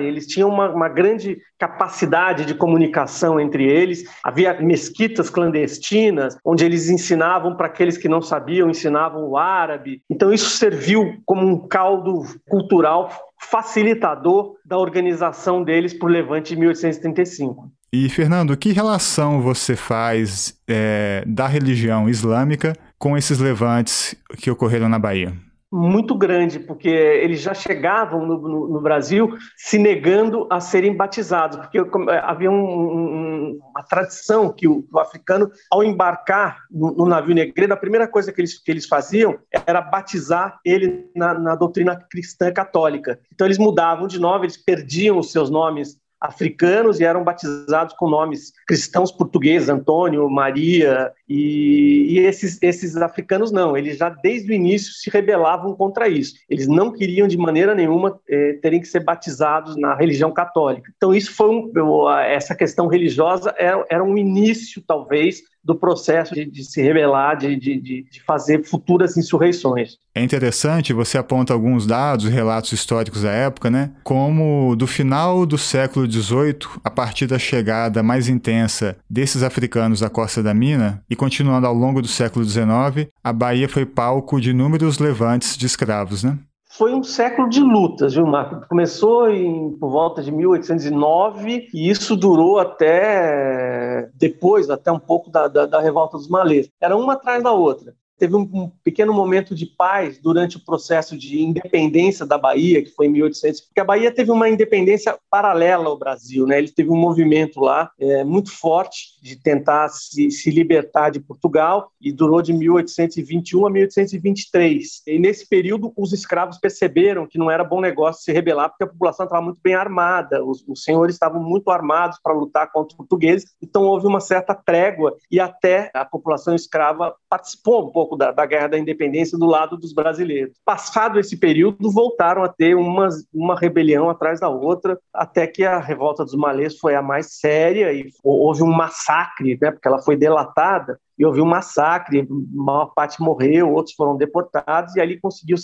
Eles 0.00 0.26
tinham 0.26 0.48
uma, 0.48 0.70
uma 0.70 0.88
grande 0.88 1.38
capacidade 1.58 2.44
de 2.44 2.54
comunicação 2.54 3.38
entre 3.40 3.64
eles. 3.64 4.04
Havia 4.22 4.60
mesquitas 4.60 5.28
clandestinas, 5.28 6.36
onde 6.44 6.64
eles 6.64 6.88
ensinavam 6.88 7.56
para 7.56 7.66
aqueles 7.66 7.96
que 7.96 8.08
não 8.08 8.22
sabiam, 8.22 8.70
ensinavam 8.70 9.28
o 9.28 9.36
árabe. 9.36 10.02
Então, 10.08 10.32
isso 10.32 10.50
serviu 10.50 11.16
como 11.24 11.46
um 11.46 11.66
caldo 11.68 12.22
cultural 12.48 13.10
facilitador 13.38 14.54
da 14.64 14.78
organização 14.78 15.64
deles 15.64 15.92
para 15.92 16.06
o 16.06 16.10
Levante 16.10 16.54
de 16.54 16.60
1835. 16.60 17.70
E, 17.92 18.08
Fernando, 18.08 18.56
que 18.56 18.72
relação 18.72 19.42
você 19.42 19.76
faz 19.76 20.54
é, 20.66 21.22
da 21.26 21.46
religião 21.46 22.08
islâmica 22.08 22.74
com 22.98 23.18
esses 23.18 23.38
levantes 23.38 24.14
que 24.38 24.50
ocorreram 24.50 24.88
na 24.88 24.98
Bahia? 24.98 25.34
Muito 25.72 26.14
grande, 26.14 26.60
porque 26.60 26.88
eles 26.88 27.40
já 27.40 27.54
chegavam 27.54 28.26
no, 28.26 28.38
no, 28.38 28.68
no, 28.68 28.80
Brasil 28.82 29.34
se 29.56 29.78
negando 29.78 30.46
a 30.50 30.60
serem 30.60 30.94
batizados, 30.94 31.56
porque 31.56 31.78
é, 31.78 32.18
havia 32.22 32.50
um, 32.50 32.62
um, 32.62 33.60
uma 33.70 33.82
tradição 33.82 34.52
que 34.52 34.68
o, 34.68 34.86
o, 34.92 34.98
africano, 34.98 35.50
ao 35.70 35.82
embarcar 35.82 36.58
no, 36.70 36.92
no, 36.92 37.06
navio 37.06 37.34
negreiro, 37.34 37.72
a 37.72 37.76
primeira 37.76 38.06
coisa 38.06 38.30
que 38.30 38.42
eles, 38.42 38.62
que 38.62 38.70
eles 38.70 38.86
faziam 38.86 39.38
era 39.66 39.80
batizar 39.80 40.60
ele 40.62 41.06
na, 41.16 41.32
na 41.32 41.54
doutrina 41.54 41.96
cristã 41.96 42.52
católica. 42.52 43.18
Então 43.32 43.46
eles 43.46 43.58
mudavam 43.58 44.06
de 44.06 44.20
nome, 44.20 44.44
eles 44.44 44.58
perdiam 44.58 45.18
os 45.18 45.32
seus 45.32 45.48
nomes 45.48 46.01
africanos 46.22 47.00
e 47.00 47.04
eram 47.04 47.24
batizados 47.24 47.94
com 47.94 48.08
nomes 48.08 48.52
cristãos 48.66 49.10
portugueses, 49.10 49.68
Antônio, 49.68 50.30
Maria, 50.30 51.12
e, 51.28 52.06
e, 52.10 52.18
esses, 52.20 52.62
esses 52.62 52.96
africanos 52.96 53.50
não, 53.50 53.76
eles 53.76 53.98
já 53.98 54.08
desde 54.08 54.52
o 54.52 54.54
início 54.54 54.92
se 54.92 55.10
rebelavam 55.10 55.74
contra 55.74 56.08
isso. 56.08 56.34
Eles 56.48 56.68
não 56.68 56.92
queriam 56.92 57.26
de 57.26 57.36
maneira 57.36 57.74
nenhuma 57.74 58.20
eh, 58.28 58.58
terem 58.62 58.80
que 58.80 58.86
ser 58.86 59.00
batizados 59.00 59.76
na 59.76 59.94
religião 59.94 60.32
católica. 60.32 60.92
Então 60.96 61.12
isso 61.12 61.34
foi 61.34 61.48
um, 61.50 62.10
essa 62.20 62.54
questão 62.54 62.86
religiosa 62.86 63.52
era, 63.58 63.84
era 63.90 64.04
um 64.04 64.16
início 64.16 64.82
talvez 64.86 65.42
do 65.64 65.74
processo 65.74 66.34
de, 66.34 66.44
de 66.44 66.64
se 66.64 66.82
rebelar, 66.82 67.36
de, 67.36 67.56
de, 67.56 67.80
de, 67.80 68.22
fazer 68.26 68.64
futuras 68.64 69.16
insurreições. 69.16 69.96
É 70.14 70.22
interessante, 70.22 70.92
você 70.92 71.16
aponta 71.16 71.52
alguns 71.52 71.86
dados, 71.86 72.26
relatos 72.26 72.72
históricos 72.72 73.22
da 73.22 73.30
época, 73.30 73.70
né? 73.70 73.92
Como 74.02 74.74
do 74.76 74.86
final 74.86 75.46
do 75.46 75.56
século 75.56 76.10
XVIII, 76.10 76.80
a 76.82 76.90
partir 76.90 77.26
da 77.26 77.38
chegada 77.38 78.02
mais 78.02 78.28
intensa 78.28 78.96
desses 79.08 79.42
africanos 79.42 80.02
à 80.02 80.10
costa 80.10 80.42
da 80.42 80.52
mina, 80.52 81.02
e 81.08 81.14
continuando 81.14 81.66
ao 81.66 81.74
longo 81.74 82.02
do 82.02 82.08
século 82.08 82.44
XIX, 82.44 83.08
a 83.22 83.32
Bahia 83.32 83.68
foi 83.68 83.86
palco 83.86 84.40
de 84.40 84.50
inúmeros 84.50 84.98
levantes 84.98 85.56
de 85.56 85.66
escravos, 85.66 86.24
né? 86.24 86.38
Foi 86.72 86.94
um 86.94 87.02
século 87.02 87.48
de 87.48 87.60
lutas, 87.60 88.14
viu, 88.14 88.26
Marco? 88.26 88.66
Começou 88.66 89.30
em, 89.30 89.76
por 89.76 89.90
volta 89.90 90.22
de 90.22 90.32
1809 90.32 91.68
e 91.72 91.90
isso 91.90 92.16
durou 92.16 92.58
até 92.58 94.08
depois, 94.14 94.70
até 94.70 94.90
um 94.90 94.98
pouco 94.98 95.30
da, 95.30 95.48
da, 95.48 95.66
da 95.66 95.80
Revolta 95.80 96.16
dos 96.16 96.28
Malês. 96.28 96.70
Era 96.80 96.96
uma 96.96 97.12
atrás 97.12 97.42
da 97.42 97.52
outra 97.52 97.94
teve 98.22 98.36
um, 98.36 98.70
pequeno 98.84 99.12
momento 99.12 99.52
de 99.52 99.66
paz 99.66 100.16
durante 100.16 100.56
o 100.56 100.64
processo 100.64 101.18
de 101.18 101.42
independência 101.42 102.24
da 102.24 102.38
Bahia, 102.38 102.80
que 102.80 102.90
foi 102.90 103.06
em 103.06 103.10
1800, 103.10 103.62
porque 103.62 103.80
a 103.80 103.84
Bahia 103.84 104.14
teve 104.14 104.30
uma 104.30 104.48
independência 104.48 105.18
paralela 105.28 105.86
ao 105.86 105.98
Brasil, 105.98 106.46
né? 106.46 106.56
Ele 106.56 106.70
teve 106.70 106.88
um 106.88 106.96
movimento 106.96 107.58
lá 107.58 107.90
é, 107.98 108.22
muito 108.22 108.52
forte 108.52 109.11
de 109.22 109.36
tentar 109.36 109.88
se, 109.88 110.30
se 110.30 110.50
libertar 110.50 111.10
de 111.10 111.20
Portugal 111.20 111.90
e 112.00 112.12
durou 112.12 112.42
de 112.42 112.52
1821 112.52 113.66
a 113.66 113.70
1823. 113.70 115.02
E 115.06 115.18
nesse 115.18 115.48
período, 115.48 115.92
os 115.96 116.12
escravos 116.12 116.58
perceberam 116.58 117.26
que 117.26 117.38
não 117.38 117.50
era 117.50 117.62
bom 117.62 117.80
negócio 117.80 118.22
se 118.22 118.32
rebelar, 118.32 118.68
porque 118.68 118.84
a 118.84 118.88
população 118.88 119.24
estava 119.24 119.42
muito 119.42 119.60
bem 119.62 119.74
armada, 119.74 120.44
os, 120.44 120.64
os 120.66 120.82
senhores 120.82 121.14
estavam 121.14 121.42
muito 121.42 121.70
armados 121.70 122.18
para 122.22 122.34
lutar 122.34 122.70
contra 122.72 122.92
os 122.92 122.96
portugueses, 122.96 123.54
então 123.62 123.84
houve 123.84 124.06
uma 124.06 124.20
certa 124.20 124.54
trégua 124.54 125.14
e 125.30 125.38
até 125.38 125.90
a 125.94 126.04
população 126.04 126.54
escrava 126.54 127.14
participou 127.28 127.88
um 127.88 127.92
pouco 127.92 128.16
da, 128.16 128.32
da, 128.32 128.44
Guerra 128.44 128.68
da 128.68 128.78
Independência 128.78 129.38
do 129.38 129.46
lado 129.46 129.76
dos 129.76 129.92
brasileiros. 129.92 130.54
Passado 130.64 131.18
esse 131.18 131.36
período, 131.36 131.90
voltaram 131.90 132.42
a 132.42 132.48
ter 132.48 132.74
uma, 132.74 133.08
uma 133.32 133.58
rebelião 133.58 134.10
atrás 134.10 134.40
da 134.40 134.48
outra, 134.48 134.98
até 135.14 135.46
que 135.46 135.64
a 135.64 135.78
Revolta 135.78 136.24
dos 136.24 136.34
Malês 136.34 136.78
foi 136.78 136.94
a 136.94 137.02
mais 137.02 137.38
séria 137.38 137.92
e 137.92 138.10
houve 138.22 138.62
um 138.62 138.72
massacre, 138.72 139.11
né, 139.60 139.70
porque 139.70 139.88
ela 139.88 139.98
foi 139.98 140.16
delatada, 140.16 140.98
e 141.18 141.24
houve 141.24 141.40
um 141.40 141.46
massacre, 141.46 142.26
maior 142.52 142.92
parte 142.94 143.20
morreu, 143.20 143.72
outros 143.72 143.94
foram 143.94 144.16
deportados, 144.16 144.96
e 144.96 145.00
ali 145.00 145.20
conseguiu 145.20 145.56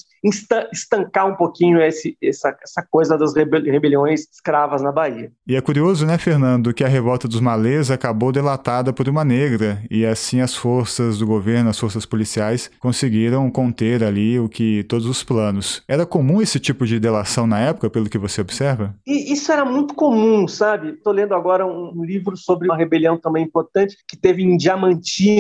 estancar 0.73 1.27
um 1.27 1.37
pouquinho 1.37 1.81
esse, 1.81 2.17
essa, 2.23 2.57
essa 2.63 2.87
coisa 2.91 3.17
das 3.17 3.35
rebeliões 3.35 4.27
escravas 4.33 4.83
na 4.83 4.93
Bahia. 4.93 5.31
E 5.47 5.57
é 5.57 5.61
curioso, 5.61 6.07
né, 6.07 6.19
Fernando, 6.19 6.73
que 6.73 6.85
a 6.85 6.89
revolta 6.89 7.27
dos 7.27 7.41
malês 7.41 7.91
acabou 7.91 8.33
delatada 8.33 8.93
por 8.93 9.09
uma 9.09 9.25
negra, 9.25 9.83
e 9.91 10.05
assim 10.05 10.41
as 10.41 10.55
forças 10.55 11.19
do 11.19 11.27
governo, 11.27 11.71
as 11.71 11.79
forças 11.79 12.05
policiais, 12.05 12.71
conseguiram 12.79 13.51
conter 13.51 14.05
ali 14.05 14.39
o 14.39 14.49
que 14.49 14.85
todos 14.85 15.07
os 15.07 15.23
planos. 15.23 15.83
Era 15.89 16.07
comum 16.07 16.41
esse 16.41 16.59
tipo 16.59 16.87
de 16.87 17.01
delação 17.01 17.47
na 17.47 17.61
época, 17.61 17.91
pelo 17.91 18.09
que 18.09 18.19
você 18.19 18.41
observa? 18.41 18.95
E 19.07 19.33
isso 19.33 19.51
era 19.53 19.65
muito 19.65 19.95
comum, 19.95 20.47
sabe? 20.47 20.91
Estou 20.91 21.13
lendo 21.13 21.35
agora 21.35 21.67
um 21.67 22.05
livro 22.05 22.37
sobre 22.37 22.69
uma 22.69 22.77
rebelião 22.77 23.19
também 23.19 23.45
importante 23.45 23.97
que 24.07 24.17
teve 24.17 24.43
em 24.43 24.57
Diamantina, 24.57 25.38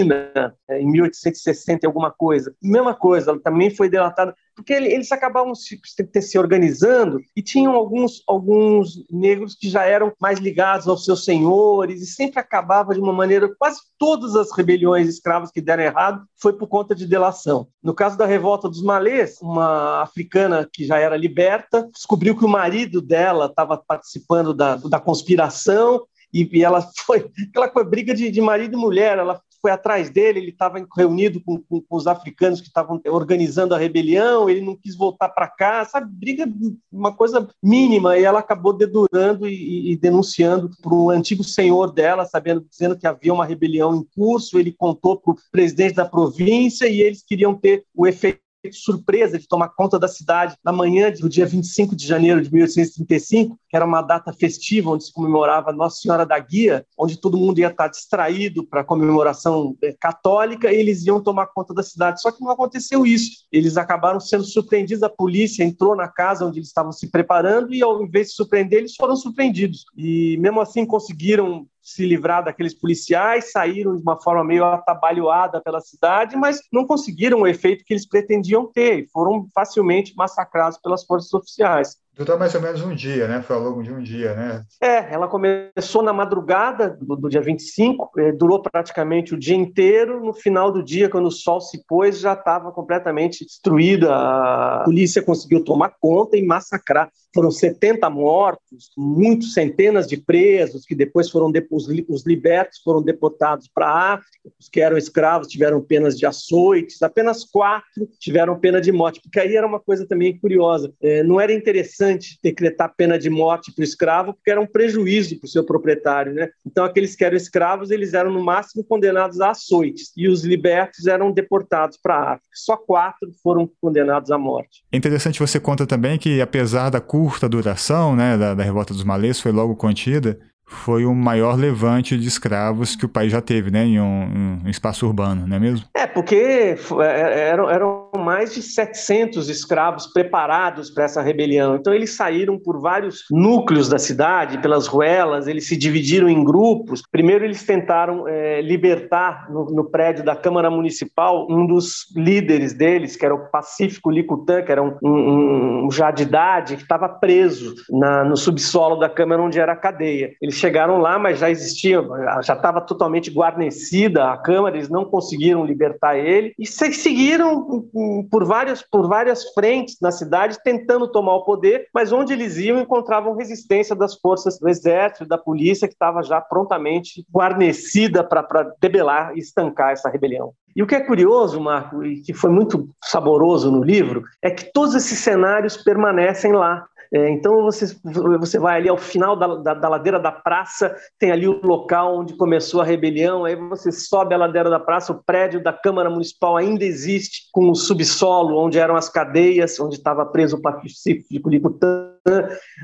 é, 0.69 0.81
em 0.81 0.90
1860 0.90 1.87
alguma 1.87 2.11
coisa. 2.11 2.55
Mesma 2.62 2.95
coisa, 2.95 3.31
ela 3.31 3.40
também 3.40 3.71
foi 3.71 3.88
delatada 3.88 4.35
porque 4.59 4.73
eles 4.73 5.12
acabavam 5.12 5.55
se, 5.55 5.81
se 6.21 6.37
organizando 6.37 7.21
e 7.37 7.40
tinham 7.40 7.75
alguns, 7.75 8.25
alguns 8.26 9.05
negros 9.09 9.55
que 9.55 9.71
já 9.71 9.85
eram 9.85 10.12
mais 10.21 10.40
ligados 10.40 10.88
aos 10.88 11.05
seus 11.05 11.25
senhores 11.25 12.02
e 12.02 12.07
sempre 12.07 12.40
acabava 12.40 12.93
de 12.93 12.99
uma 12.99 13.12
maneira, 13.12 13.49
quase 13.57 13.78
todas 13.97 14.35
as 14.35 14.50
rebeliões 14.50 15.09
escravas 15.09 15.52
que 15.52 15.61
deram 15.61 15.85
errado 15.85 16.26
foi 16.43 16.52
por 16.52 16.67
conta 16.67 16.93
de 16.93 17.07
delação. 17.07 17.69
No 17.81 17.95
caso 17.95 18.19
da 18.19 18.26
revolta 18.26 18.69
dos 18.69 18.83
malês, 18.83 19.38
uma 19.40 20.02
africana 20.02 20.69
que 20.73 20.85
já 20.85 20.99
era 20.99 21.17
liberta 21.17 21.88
descobriu 21.95 22.37
que 22.37 22.45
o 22.45 22.49
marido 22.49 23.00
dela 23.00 23.47
estava 23.47 23.76
participando 23.76 24.52
da, 24.52 24.75
da 24.75 24.99
conspiração 24.99 26.05
e, 26.32 26.49
e, 26.52 26.64
ela 26.64 26.82
foi 27.06 27.30
aquela 27.49 27.85
briga 27.85 28.14
de, 28.14 28.30
de, 28.30 28.40
marido 28.40 28.75
e 28.75 28.80
mulher. 28.80 29.18
Ela 29.18 29.40
foi 29.61 29.70
atrás 29.70 30.08
dele, 30.11 30.38
ele 30.38 30.50
estava 30.50 30.85
reunido 30.97 31.40
com, 31.40 31.58
com, 31.58 31.80
com, 31.80 31.97
os 31.97 32.06
africanos 32.06 32.61
que 32.61 32.68
estavam 32.68 33.00
organizando 33.06 33.75
a 33.75 33.78
rebelião, 33.78 34.49
ele 34.49 34.61
não 34.61 34.76
quis 34.76 34.97
voltar 34.97 35.28
para 35.30 35.49
cá, 35.49 35.85
sabe? 35.85 36.08
Briga, 36.12 36.49
uma 36.92 37.12
coisa 37.12 37.49
mínima, 37.62 38.16
e 38.16 38.23
ela 38.23 38.38
acabou 38.38 38.73
dedurando 38.73 39.49
e, 39.49 39.92
e 39.92 39.97
denunciando 39.97 40.70
para 40.80 40.94
o 40.94 41.11
antigo 41.11 41.42
senhor 41.42 41.92
dela, 41.92 42.25
sabendo, 42.25 42.64
dizendo 42.70 42.97
que 42.97 43.06
havia 43.06 43.35
uma 43.35 43.44
rebelião 43.44 43.97
em 43.97 44.06
curso. 44.14 44.58
Ele 44.58 44.73
contou 44.73 45.20
para 45.20 45.32
o 45.32 45.37
presidente 45.50 45.94
da 45.94 46.04
província 46.04 46.87
e 46.87 47.00
eles 47.00 47.25
queriam 47.25 47.54
ter 47.54 47.85
o 47.94 48.06
efeito 48.06 48.48
surpresa 48.73 49.38
de 49.38 49.47
tomar 49.47 49.69
conta 49.69 49.99
da 49.99 50.09
cidade 50.09 50.57
na 50.65 50.73
manhã 50.73 51.12
do 51.12 51.29
dia 51.29 51.47
25 51.47 51.95
de 51.95 52.07
janeiro 52.07 52.43
de 52.43 52.53
1835, 52.53 53.59
que 53.69 53.77
era 53.77 53.85
uma 53.85 54.03
data 54.03 54.33
festiva 54.33 54.91
onde 54.91 55.05
se 55.05 55.12
comemorava 55.12 55.73
Nossa 55.73 56.00
Senhora 56.00 56.27
da 56.27 56.38
Guia, 56.38 56.85
onde 56.99 57.21
todo 57.21 57.38
mundo 57.38 57.59
ia 57.61 57.69
estar 57.69 57.88
distraído 57.88 58.67
para 58.67 58.81
a 58.81 58.85
comemoração 58.85 59.77
eh, 59.83 59.95
católica 60.00 60.73
e 60.73 60.77
eles 60.77 61.07
iam 61.07 61.23
tomar 61.23 61.47
conta 61.47 61.73
da 61.73 61.83
cidade. 61.83 62.21
Só 62.21 62.33
que 62.33 62.41
não 62.41 62.50
aconteceu 62.50 63.07
isso. 63.07 63.47
Eles 63.53 63.77
acabaram 63.77 64.19
sendo 64.19 64.45
surpreendidos, 64.45 65.03
a 65.03 65.09
polícia 65.09 65.62
entrou 65.62 65.95
na 65.95 66.09
casa 66.09 66.45
onde 66.45 66.59
eles 66.59 66.69
estavam 66.69 66.93
se 66.93 67.11
preparando 67.11 67.73
e 67.73 67.83
ao 67.83 68.03
invés 68.03 68.29
de 68.29 68.35
surpreender, 68.35 68.81
eles 68.81 68.97
foram 68.97 69.17
surpreendidos. 69.17 69.85
E 69.97 70.37
mesmo 70.38 70.61
assim 70.61 70.85
conseguiram 70.85 71.67
se 71.82 72.06
livrar 72.06 72.44
daqueles 72.44 72.75
policiais, 72.75 73.50
saíram 73.52 73.97
de 73.97 74.02
uma 74.02 74.20
forma 74.20 74.44
meio 74.44 74.64
atabalhoada 74.64 75.61
pela 75.61 75.80
cidade, 75.80 76.37
mas 76.37 76.61
não 76.73 76.87
conseguiram 76.87 77.40
o 77.40 77.47
efeito 77.47 77.85
que 77.85 77.94
eles 77.94 78.06
pretendiam 78.06 78.70
ter 78.70 79.00
e 79.00 79.08
foram 79.08 79.47
facilmente 79.54 80.14
massacrados 80.16 80.78
pelas 80.78 81.04
forças 81.04 81.32
oficiais. 81.32 81.97
Durou 82.18 82.37
mais 82.37 82.52
ou 82.52 82.61
menos 82.61 82.82
um 82.82 82.92
dia, 82.97 83.28
né? 83.28 83.40
Foi 83.42 83.54
ao 83.54 83.62
longo 83.62 83.80
de 83.80 83.92
um 83.92 84.02
dia, 84.02 84.35
né? 84.35 84.64
É, 84.82 85.14
ela 85.14 85.28
começou 85.28 86.02
na 86.02 86.12
madrugada 86.12 86.90
do, 87.00 87.14
do 87.14 87.28
dia 87.28 87.40
25, 87.40 88.11
eh, 88.18 88.32
durou 88.32 88.61
praticamente 88.61 89.35
o 89.35 89.38
dia 89.38 89.54
inteiro. 89.54 90.20
No 90.20 90.35
final 90.35 90.73
do 90.73 90.82
dia, 90.82 91.08
quando 91.08 91.26
o 91.26 91.30
sol 91.30 91.61
se 91.61 91.87
pôs, 91.87 92.18
já 92.18 92.32
estava 92.32 92.73
completamente 92.73 93.44
destruída. 93.44 94.12
A 94.12 94.82
polícia 94.85 95.23
conseguiu 95.23 95.62
tomar 95.62 95.94
conta 96.00 96.37
e 96.37 96.44
massacrar. 96.44 97.08
Foram 97.35 97.50
70 97.50 98.08
mortos, 98.11 98.90
muitos 98.97 99.52
centenas 99.52 100.06
de 100.06 100.16
presos, 100.16 100.85
que 100.85 100.94
depois 100.94 101.30
foram 101.30 101.52
os 101.70 102.26
libertos 102.26 102.80
foram 102.82 103.02
deportados 103.02 103.68
para 103.73 103.87
a 103.87 104.14
África. 104.14 104.28
Os 104.58 104.68
que 104.68 104.80
eram 104.80 104.97
escravos 104.97 105.49
tiveram 105.49 105.80
penas 105.80 106.18
de 106.18 106.26
açoites, 106.26 107.02
apenas 107.02 107.44
quatro 107.44 108.08
tiveram 108.18 108.58
pena 108.58 108.80
de 108.80 108.90
morte, 108.90 109.20
porque 109.23 109.40
aí 109.40 109.56
era 109.56 109.66
uma 109.66 109.80
coisa 109.80 110.06
também 110.06 110.38
curiosa. 110.38 110.92
É, 111.00 111.23
não 111.23 111.40
era 111.40 111.52
interessante 111.52 112.38
decretar 112.42 112.94
pena 112.97 113.18
de 113.18 113.28
morte 113.28 113.73
para 113.75 113.82
o 113.82 113.85
escravo, 113.85 114.35
porque 114.35 114.50
era 114.50 114.61
um 114.61 114.66
prejuízo 114.66 115.38
para 115.38 115.47
o 115.47 115.50
seu 115.50 115.64
proprietário. 115.64 116.32
Né? 116.32 116.49
Então, 116.66 116.85
aqueles 116.85 117.14
que 117.14 117.25
eram 117.25 117.37
escravos, 117.37 117.90
eles 117.90 118.14
eram 118.14 118.32
no 118.32 118.42
máximo 118.42 118.85
condenados 118.85 119.40
a 119.40 119.50
açoites, 119.50 120.12
e 120.16 120.28
os 120.28 120.44
libertos 120.44 121.06
eram 121.06 121.30
deportados 121.30 121.99
para 122.02 122.14
a 122.14 122.32
África. 122.32 122.49
Só 122.54 122.76
quatro 122.76 123.30
foram 123.42 123.70
condenados 123.80 124.30
à 124.30 124.38
morte. 124.38 124.85
É 124.90 124.97
interessante 124.97 125.38
você 125.38 125.61
conta 125.61 125.87
também 125.87 126.18
que, 126.18 126.40
apesar 126.40 126.90
da 126.90 127.00
curta 127.18 127.48
duração 127.48 128.14
né, 128.14 128.38
da, 128.38 128.54
da 128.54 128.62
Revolta 128.62 128.94
dos 128.94 129.02
Malês, 129.02 129.40
foi 129.40 129.50
logo 129.50 129.75
contida, 129.75 130.38
foi 130.64 131.04
o 131.04 131.12
maior 131.12 131.58
levante 131.58 132.16
de 132.16 132.28
escravos 132.28 132.94
que 132.94 133.04
o 133.04 133.08
país 133.08 133.32
já 133.32 133.40
teve, 133.40 133.72
né, 133.72 133.84
em 133.84 134.00
um, 134.00 134.60
um 134.64 134.68
espaço 134.68 135.04
urbano, 135.04 135.44
não 135.44 135.56
é 135.56 135.58
mesmo? 135.58 135.84
É, 135.96 136.06
porque 136.06 136.37
é, 136.37 136.76
é, 137.02 137.48
eram, 137.48 137.68
eram 137.68 138.08
mais 138.17 138.55
de 138.55 138.62
700 138.62 139.49
escravos 139.49 140.07
preparados 140.07 140.91
para 140.91 141.05
essa 141.05 141.21
rebelião. 141.23 141.77
Então 141.77 141.93
eles 141.93 142.15
saíram 142.15 142.59
por 142.59 142.81
vários 142.81 143.25
núcleos 143.31 143.88
da 143.88 143.99
cidade, 143.99 144.59
pelas 144.59 144.87
ruelas, 144.87 145.47
eles 145.47 145.67
se 145.67 145.77
dividiram 145.77 146.29
em 146.29 146.45
grupos. 146.45 147.03
Primeiro 147.11 147.45
eles 147.45 147.65
tentaram 147.65 148.27
é, 148.27 148.61
libertar 148.61 149.50
no, 149.50 149.67
no, 149.67 149.85
prédio 149.85 150.25
da 150.25 150.37
Câmara 150.37 150.71
Municipal 150.71 151.47
um 151.50 151.67
dos 151.67 152.07
líderes 152.15 152.73
deles, 152.73 153.17
que 153.17 153.25
era 153.25 153.35
o 153.35 153.50
Pacífico 153.50 154.11
Licutã, 154.11 154.62
que 154.62 154.71
era 154.71 154.83
um, 154.83 154.97
um, 155.03 155.87
um 155.87 155.91
já 155.91 156.11
de 156.11 156.23
idade, 156.23 156.77
que 156.77 156.83
estava 156.83 157.09
preso 157.09 157.75
na, 157.91 158.25
no 158.25 158.37
subsolo 158.37 158.97
da 158.97 159.09
Câmara 159.09 159.43
onde 159.43 159.59
era 159.59 159.73
a 159.73 159.77
cadeia. 159.77 160.33
Eles 160.41 160.55
chegaram 160.55 160.99
lá, 160.99 161.19
mas 161.19 161.38
já 161.38 161.50
existia, 161.50 162.03
já 162.43 162.55
estava 162.55 162.81
totalmente 162.81 163.31
guarnecida 163.31 164.31
a 164.31 164.37
Câmara, 164.37 164.77
eles 164.77 164.88
não 164.88 165.05
conseguiram 165.05 165.65
libertar 165.65 166.17
ele 166.17 166.53
e 166.59 166.67
seguiram 166.67 167.88
por 168.31 168.45
várias, 168.45 168.83
por 168.83 169.09
várias 169.09 169.52
frentes 169.52 169.97
na 170.00 170.11
cidade 170.11 170.59
tentando 170.62 171.11
tomar 171.11 171.35
o 171.37 171.45
poder, 171.45 171.87
mas 171.95 172.12
onde 172.12 172.33
eles 172.33 172.57
iam 172.57 172.81
encontravam 172.81 173.35
resistência 173.35 173.95
das 173.95 174.14
forças 174.14 174.59
do 174.59 174.69
exército, 174.69 175.26
da 175.26 175.38
polícia, 175.38 175.88
que 175.88 175.95
estava 175.95 176.23
já 176.23 176.40
prontamente 176.40 177.25
guarnecida 177.33 178.25
para 178.25 178.75
debelar 178.81 179.37
e 179.37 179.40
estancar 179.40 179.93
essa 179.93 180.09
rebelião. 180.09 180.52
E 180.75 180.83
o 180.83 180.87
que 180.87 180.95
é 180.95 181.00
curioso, 181.00 181.61
Marco, 181.61 182.05
e 182.05 182.21
que 182.21 182.33
foi 182.33 182.50
muito 182.50 182.88
saboroso 183.02 183.71
no 183.71 183.83
livro, 183.83 184.23
é 184.40 184.50
que 184.50 184.73
todos 184.73 184.95
esses 184.95 185.19
cenários 185.19 185.76
permanecem 185.76 186.52
lá. 186.52 186.87
É, 187.12 187.31
então 187.31 187.62
você, 187.62 187.97
você 188.38 188.59
vai 188.59 188.77
ali 188.77 188.88
ao 188.88 188.97
final 188.97 189.35
da, 189.35 189.47
da, 189.57 189.75
da, 189.75 189.88
ladeira 189.88 190.21
da 190.21 190.31
praça, 190.31 190.95
tem 191.19 191.31
ali 191.31 191.49
o 191.49 191.61
local 191.65 192.19
onde 192.19 192.37
começou 192.37 192.81
a 192.81 192.85
rebelião, 192.85 193.45
aí 193.45 193.57
você 193.57 193.91
sobe 193.91 194.35
a 194.35 194.38
ladeira 194.38 194.69
da 194.69 194.79
praça, 194.79 195.12
o 195.12 195.23
prédio 195.23 195.62
da 195.62 195.73
Câmara 195.73 196.11
Municipal 196.11 196.57
ainda 196.57 196.85
existe, 196.85 197.49
com 197.53 197.71
o 197.71 197.75
subsolo, 197.75 198.59
onde 198.59 198.79
eram 198.79 198.95
as 198.95 199.09
cadeias, 199.09 199.81
onde 199.81 199.97
estava 199.97 200.27
preso 200.27 200.57
o 200.57 200.61
Pacífico 200.62 201.50
de 201.50 201.61
Cutã, 201.61 202.12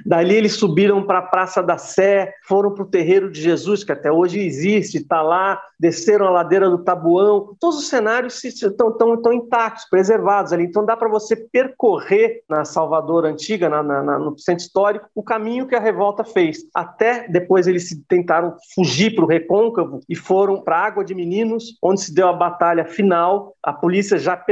Dali 0.04 0.34
eles 0.34 0.54
subiram 0.54 1.04
para 1.06 1.18
a 1.18 1.22
Praça 1.22 1.62
da 1.62 1.78
Sé, 1.78 2.32
foram 2.46 2.72
para 2.72 2.84
o 2.84 2.88
Terreiro 2.88 3.30
de 3.30 3.40
Jesus, 3.40 3.84
que 3.84 3.92
até 3.92 4.10
hoje 4.10 4.40
existe, 4.40 4.98
está 4.98 5.22
lá, 5.22 5.60
desceram 5.78 6.26
a 6.26 6.30
ladeira 6.30 6.70
do 6.70 6.82
Tabuão. 6.82 7.54
Todos 7.60 7.78
os 7.78 7.88
cenários 7.88 8.42
estão, 8.44 8.90
estão, 8.90 9.14
estão 9.14 9.32
intactos, 9.32 9.88
preservados 9.88 10.52
ali. 10.52 10.64
Então 10.64 10.84
dá 10.84 10.96
para 10.96 11.08
você 11.08 11.36
percorrer 11.36 12.42
na 12.48 12.64
Salvador 12.64 13.26
Antiga, 13.26 13.68
na, 13.68 13.82
na, 13.82 14.18
no 14.18 14.38
centro 14.38 14.64
histórico, 14.64 15.08
o 15.14 15.22
caminho 15.22 15.66
que 15.66 15.74
a 15.74 15.80
revolta 15.80 16.24
fez. 16.24 16.58
Até 16.74 17.28
depois 17.28 17.66
eles 17.66 17.90
tentaram 18.08 18.56
fugir 18.74 19.14
para 19.14 19.24
o 19.24 19.28
Recôncavo 19.28 20.00
e 20.08 20.14
foram 20.16 20.62
para 20.62 20.76
a 20.76 20.86
Água 20.86 21.04
de 21.04 21.14
Meninos, 21.14 21.76
onde 21.82 22.00
se 22.00 22.14
deu 22.14 22.28
a 22.28 22.32
batalha 22.32 22.84
final. 22.84 23.54
A 23.62 23.72
polícia 23.72 24.18
já 24.18 24.42